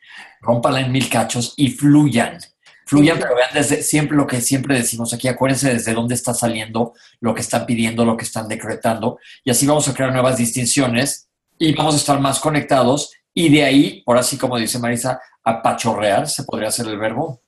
rómpala 0.41 0.81
en 0.81 0.91
mil 0.91 1.07
cachos 1.09 1.53
y 1.57 1.69
fluyan. 1.69 2.39
Fluyan, 2.85 3.19
pero 3.19 3.35
vean 3.35 3.51
desde 3.53 3.83
siempre 3.83 4.17
lo 4.17 4.27
que 4.27 4.41
siempre 4.41 4.75
decimos 4.75 5.13
aquí, 5.13 5.27
acuérdense 5.27 5.73
desde 5.73 5.93
dónde 5.93 6.15
está 6.15 6.33
saliendo 6.33 6.93
lo 7.21 7.33
que 7.33 7.41
están 7.41 7.65
pidiendo, 7.65 8.03
lo 8.03 8.17
que 8.17 8.25
están 8.25 8.47
decretando, 8.47 9.19
y 9.43 9.51
así 9.51 9.65
vamos 9.65 9.87
a 9.87 9.93
crear 9.93 10.11
nuevas 10.11 10.37
distinciones 10.37 11.29
y 11.57 11.73
vamos 11.73 11.93
a 11.93 11.97
estar 11.97 12.19
más 12.19 12.39
conectados 12.39 13.11
y 13.33 13.49
de 13.49 13.63
ahí, 13.63 14.01
por 14.03 14.17
así 14.17 14.37
como 14.37 14.57
dice 14.57 14.79
Marisa, 14.79 15.21
apachorrear, 15.43 16.27
¿se 16.27 16.43
podría 16.43 16.67
hacer 16.67 16.87
el 16.87 16.97
verbo? 16.97 17.43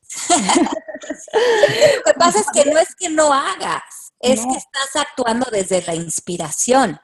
Lo 1.98 2.04
que 2.06 2.14
pasa 2.18 2.40
es 2.40 2.48
que 2.54 2.72
no 2.72 2.80
es 2.80 2.96
que 2.96 3.10
no 3.10 3.34
hagas, 3.34 4.14
es 4.20 4.40
que 4.42 4.58
estás 4.58 4.96
actuando 4.96 5.48
desde 5.52 5.82
la 5.82 5.96
inspiración. 5.96 7.00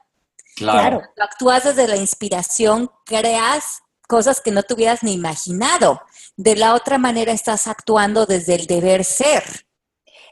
Claro. 0.60 0.98
claro. 0.98 1.12
actúas 1.18 1.64
desde 1.64 1.88
la 1.88 1.96
inspiración, 1.96 2.90
creas 3.06 3.82
cosas 4.06 4.40
que 4.40 4.50
no 4.50 4.62
te 4.62 4.74
hubieras 4.74 5.02
ni 5.02 5.14
imaginado. 5.14 6.02
De 6.36 6.54
la 6.54 6.74
otra 6.74 6.98
manera 6.98 7.32
estás 7.32 7.66
actuando 7.66 8.26
desde 8.26 8.56
el 8.56 8.66
deber 8.66 9.04
ser. 9.04 9.42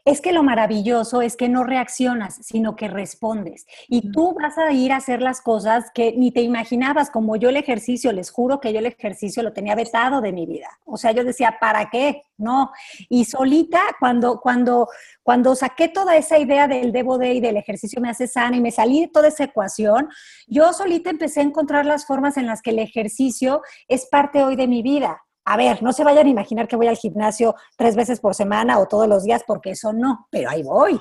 Es 0.08 0.22
que 0.22 0.32
lo 0.32 0.42
maravilloso 0.42 1.20
es 1.20 1.36
que 1.36 1.50
no 1.50 1.64
reaccionas, 1.64 2.36
sino 2.36 2.76
que 2.76 2.88
respondes. 2.88 3.66
Y 3.88 4.10
tú 4.10 4.32
vas 4.32 4.56
a 4.56 4.72
ir 4.72 4.90
a 4.90 4.96
hacer 4.96 5.20
las 5.20 5.42
cosas 5.42 5.90
que 5.92 6.14
ni 6.16 6.32
te 6.32 6.40
imaginabas, 6.40 7.10
como 7.10 7.36
yo 7.36 7.50
el 7.50 7.58
ejercicio, 7.58 8.10
les 8.12 8.30
juro 8.30 8.58
que 8.58 8.72
yo 8.72 8.78
el 8.78 8.86
ejercicio 8.86 9.42
lo 9.42 9.52
tenía 9.52 9.74
vetado 9.74 10.22
de 10.22 10.32
mi 10.32 10.46
vida. 10.46 10.68
O 10.86 10.96
sea, 10.96 11.12
yo 11.12 11.24
decía, 11.24 11.58
¿para 11.60 11.90
qué? 11.90 12.22
No. 12.38 12.72
Y 13.10 13.26
solita, 13.26 13.82
cuando, 14.00 14.40
cuando, 14.40 14.88
cuando 15.22 15.54
saqué 15.54 15.88
toda 15.88 16.16
esa 16.16 16.38
idea 16.38 16.66
del 16.68 16.90
debo 16.90 17.18
de 17.18 17.34
y 17.34 17.40
del 17.40 17.58
ejercicio 17.58 18.00
me 18.00 18.08
hace 18.08 18.26
sana 18.26 18.56
y 18.56 18.62
me 18.62 18.70
salí 18.70 19.02
de 19.02 19.08
toda 19.08 19.28
esa 19.28 19.44
ecuación, 19.44 20.08
yo 20.46 20.72
solita 20.72 21.10
empecé 21.10 21.40
a 21.40 21.42
encontrar 21.42 21.84
las 21.84 22.06
formas 22.06 22.38
en 22.38 22.46
las 22.46 22.62
que 22.62 22.70
el 22.70 22.78
ejercicio 22.78 23.60
es 23.88 24.06
parte 24.06 24.42
hoy 24.42 24.56
de 24.56 24.68
mi 24.68 24.80
vida 24.80 25.22
a 25.50 25.56
ver, 25.56 25.82
no 25.82 25.94
se 25.94 26.04
vayan 26.04 26.26
a 26.26 26.30
imaginar 26.30 26.68
que 26.68 26.76
voy 26.76 26.88
al 26.88 26.96
gimnasio 26.96 27.54
tres 27.74 27.96
veces 27.96 28.20
por 28.20 28.34
semana 28.34 28.78
o 28.78 28.86
todos 28.86 29.08
los 29.08 29.24
días, 29.24 29.42
porque 29.46 29.70
eso 29.70 29.94
no, 29.94 30.28
pero 30.30 30.50
ahí 30.50 30.62
voy. 30.62 31.00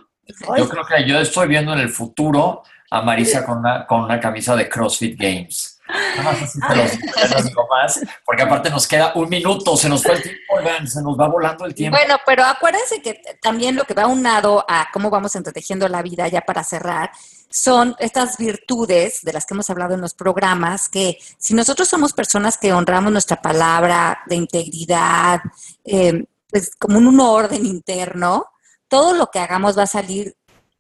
Yo 0.58 0.70
creo 0.70 0.86
que 0.86 1.06
yo 1.06 1.20
estoy 1.20 1.50
viendo 1.50 1.74
en 1.74 1.80
el 1.80 1.90
futuro 1.90 2.64
a 2.90 3.02
Marisa 3.02 3.46
con 3.46 3.58
una, 3.58 3.86
con 3.86 4.04
una 4.04 4.22
camisa 4.22 4.56
de 4.56 4.70
CrossFit 4.70 5.20
Games. 5.20 5.77
Más, 6.24 8.00
porque 8.26 8.44
aparte 8.44 8.70
nos 8.70 8.88
queda 8.88 9.14
un 9.16 9.30
minuto, 9.30 9.78
se 9.78 9.90
nos 9.90 10.04
fue 10.04 10.16
el 10.16 10.22
tiempo, 10.22 10.56
se 10.86 11.02
nos 11.02 11.20
va 11.20 11.28
volando 11.28 11.66
el 11.66 11.74
tiempo. 11.74 11.98
Bueno, 11.98 12.18
pero 12.26 12.44
acuérdense 12.44 13.02
que 13.02 13.22
también 13.42 13.76
lo 13.76 13.86
que 13.86 13.94
va 13.94 14.08
unado 14.08 14.66
a 14.68 14.88
cómo 14.92 15.10
vamos 15.10 15.36
entretejiendo 15.36 15.88
la 15.88 16.02
vida, 16.02 16.28
ya 16.28 16.42
para 16.42 16.64
cerrar, 16.64 17.12
son 17.50 17.96
estas 18.00 18.38
virtudes 18.38 19.22
de 19.22 19.34
las 19.34 19.46
que 19.46 19.54
hemos 19.54 19.70
hablado 19.70 19.94
en 19.94 20.02
los 20.02 20.14
programas, 20.14 20.90
que 20.90 21.18
si 21.38 21.54
nosotros 21.54 21.88
somos 21.88 22.14
personas 22.14 22.58
que 22.58 22.74
honramos 22.74 23.12
nuestra 23.12 23.42
palabra 23.42 24.20
de 24.26 24.36
integridad, 24.36 25.42
eh, 25.86 26.26
pues 26.50 26.72
como 26.78 26.98
un 26.98 27.20
orden 27.20 27.66
interno, 27.66 28.46
todo 28.88 29.14
lo 29.14 29.28
que 29.28 29.40
hagamos 29.40 29.78
va 29.78 29.84
a 29.84 29.88
salir 29.88 30.37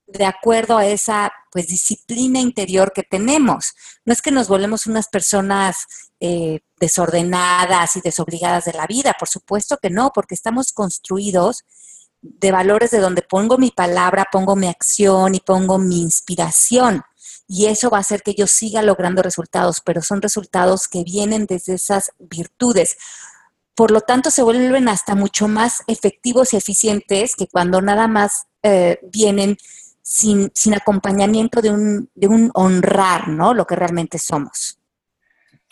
de 0.08 0.26
acuerdo 0.26 0.78
a 0.78 0.86
esa 0.86 1.32
pues 1.52 1.67
disciplina 1.67 2.39
interior 2.39 2.93
que 2.93 3.04
tenemos. 3.04 3.74
No 4.06 4.13
es 4.13 4.22
que 4.22 4.32
nos 4.32 4.48
volvemos 4.48 4.88
unas 4.88 5.08
personas 5.10 5.86
eh, 6.20 6.62
desordenadas 6.80 7.96
y 7.98 8.02
desobligadas 8.02 8.65
de 8.65 8.74
la 8.74 8.88
vida, 8.88 9.13
por 9.20 9.28
supuesto 9.28 9.78
que 9.78 9.89
no, 9.89 10.12
porque 10.13 10.36
estamos 10.36 10.72
construidos 10.72 11.65
de 12.22 12.52
valores 12.52 12.91
de 12.91 13.00
donde 13.00 13.22
pongo 13.22 13.58
mi 13.58 13.72
palabra, 13.72 14.28
pongo 14.32 14.56
mi 14.56 14.67
acción 14.67 15.36
y 15.36 15.39
pongo 15.39 15.78
mi 15.78 16.02
inspiración. 16.02 17.04
Y 17.48 17.67
eso 17.67 17.89
va 17.89 17.98
a 17.98 18.02
hacer 18.02 18.24
que 18.24 18.34
yo 18.34 18.48
siga 18.48 18.82
logrando 18.82 19.22
resultados, 19.22 19.82
pero 19.84 20.02
son 20.02 20.22
resultados 20.22 20.88
que 20.88 21.04
vienen 21.04 21.46
desde 21.46 21.76
esas 21.76 22.12
virtudes. 22.20 22.98
Por 23.76 23.91
lo 23.91 24.02
tanto, 24.02 24.32
se 24.32 24.41
vuelven 24.41 24.89
hasta 24.89 25.15
mucho 25.15 25.48
más 25.48 25.84
efectivos 25.88 26.54
y 26.54 26.58
eficientes 26.58 27.36
que 27.36 27.48
cuando 27.48 27.82
nada 27.82 28.08
más 28.08 28.48
eh, 28.63 29.00
vienen 29.13 29.58
sin, 30.08 30.50
sin 30.56 30.74
acompañamiento 30.74 31.62
de 31.62 31.70
un, 31.70 32.10
de 32.15 32.28
un 32.28 32.50
honrar, 32.54 33.28
¿no? 33.28 33.54
Lo 33.54 33.67
que 33.67 33.76
realmente 33.76 34.17
somos. 34.17 34.80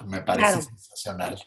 Me 0.04 0.21
parece 0.24 0.62
sensacional. 0.62 1.41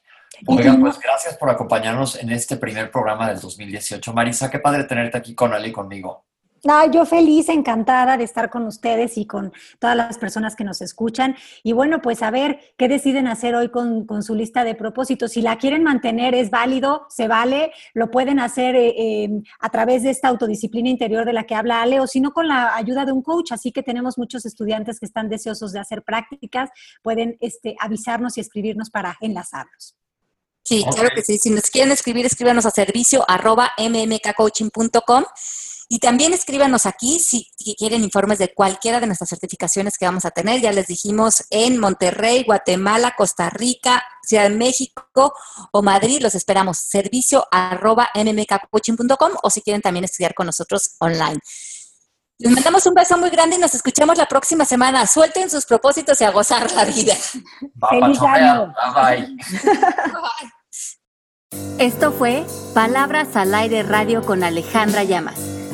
Oigan, 0.46 0.80
pues 0.80 0.98
gracias 0.98 1.36
por 1.36 1.50
acompañarnos 1.50 2.16
en 2.16 2.30
este 2.30 2.56
primer 2.56 2.90
programa 2.90 3.28
del 3.28 3.40
2018. 3.40 4.10
Marisa, 4.14 4.50
qué 4.50 4.58
padre 4.58 4.84
tenerte 4.84 5.18
aquí 5.18 5.34
con 5.34 5.52
Ali 5.52 5.68
y 5.68 5.72
conmigo. 5.72 6.24
Ah, 6.66 6.86
yo 6.90 7.06
feliz, 7.06 7.48
encantada 7.48 8.16
de 8.16 8.24
estar 8.24 8.50
con 8.50 8.66
ustedes 8.66 9.16
y 9.16 9.26
con 9.26 9.52
todas 9.78 9.96
las 9.96 10.18
personas 10.18 10.56
que 10.56 10.64
nos 10.64 10.80
escuchan. 10.80 11.36
Y 11.62 11.72
bueno, 11.72 12.02
pues 12.02 12.22
a 12.22 12.30
ver 12.30 12.58
qué 12.76 12.88
deciden 12.88 13.28
hacer 13.28 13.54
hoy 13.54 13.70
con, 13.70 14.06
su 14.22 14.34
lista 14.34 14.64
de 14.64 14.74
propósitos. 14.74 15.32
Si 15.32 15.42
la 15.42 15.58
quieren 15.58 15.84
mantener, 15.84 16.34
es 16.34 16.50
válido, 16.50 17.06
se 17.10 17.28
vale, 17.28 17.72
lo 17.94 18.10
pueden 18.10 18.40
hacer 18.40 18.74
eh, 18.74 19.24
em, 19.24 19.42
a 19.60 19.68
través 19.70 20.02
de 20.02 20.10
esta 20.10 20.28
autodisciplina 20.28 20.88
interior 20.88 21.24
de 21.24 21.32
la 21.32 21.44
que 21.44 21.54
habla 21.54 21.82
Ale, 21.82 22.00
o 22.00 22.06
si 22.06 22.20
no, 22.20 22.32
con 22.32 22.48
la 22.48 22.74
ayuda 22.74 23.04
de 23.04 23.12
un 23.12 23.22
coach. 23.22 23.52
Así 23.52 23.70
que 23.70 23.82
tenemos 23.82 24.18
muchos 24.18 24.44
estudiantes 24.44 24.98
que 24.98 25.06
están 25.06 25.28
deseosos 25.28 25.72
de 25.72 25.78
hacer 25.78 26.02
prácticas, 26.02 26.70
pueden 27.02 27.36
este, 27.40 27.76
avisarnos 27.78 28.36
y 28.36 28.40
escribirnos 28.40 28.90
para 28.90 29.16
enlazarlos. 29.20 29.94
Sí, 30.64 30.84
claro 30.92 31.08
que 31.14 31.22
sí. 31.22 31.38
Si 31.38 31.50
nos 31.50 31.70
quieren 31.70 31.92
escribir, 31.92 32.26
escríbanos 32.26 32.66
a 32.66 32.70
servicio 32.70 33.24
arroba 33.26 33.70
mmkcoaching.com 33.78 35.24
y 35.90 36.00
también 36.00 36.34
escríbanos 36.34 36.84
aquí 36.84 37.18
si 37.18 37.48
quieren 37.78 38.04
informes 38.04 38.38
de 38.38 38.52
cualquiera 38.52 39.00
de 39.00 39.06
nuestras 39.06 39.30
certificaciones 39.30 39.96
que 39.96 40.04
vamos 40.04 40.26
a 40.26 40.30
tener. 40.30 40.60
Ya 40.60 40.70
les 40.70 40.86
dijimos 40.86 41.44
en 41.48 41.78
Monterrey, 41.78 42.44
Guatemala, 42.44 43.14
Costa 43.16 43.48
Rica, 43.48 44.04
Ciudad 44.22 44.50
de 44.50 44.56
México 44.56 45.32
o 45.72 45.82
Madrid. 45.82 46.20
Los 46.20 46.34
esperamos. 46.34 46.76
Servicio 46.76 47.46
arroba 47.50 48.10
mmkcoaching.com 48.14 49.32
o 49.42 49.48
si 49.50 49.62
quieren 49.62 49.80
también 49.80 50.04
estudiar 50.04 50.34
con 50.34 50.44
nosotros 50.46 50.96
online. 50.98 51.40
Les 52.38 52.52
mandamos 52.52 52.86
un 52.86 52.94
beso 52.94 53.16
muy 53.16 53.30
grande 53.30 53.56
y 53.56 53.58
nos 53.58 53.74
escuchamos 53.74 54.18
la 54.18 54.26
próxima 54.26 54.66
semana. 54.66 55.06
Suelten 55.06 55.48
sus 55.48 55.64
propósitos 55.64 56.20
y 56.20 56.24
a 56.24 56.30
gozar 56.30 56.70
la 56.72 56.84
vida. 56.84 57.14
¡Feliz 57.88 58.20
año! 58.20 58.74
bye. 58.94 59.36
Esto 61.78 62.12
fue 62.12 62.44
Palabras 62.74 63.34
al 63.36 63.54
Aire 63.54 63.82
Radio 63.82 64.22
con 64.22 64.44
Alejandra 64.44 65.02
Llamas. 65.02 65.57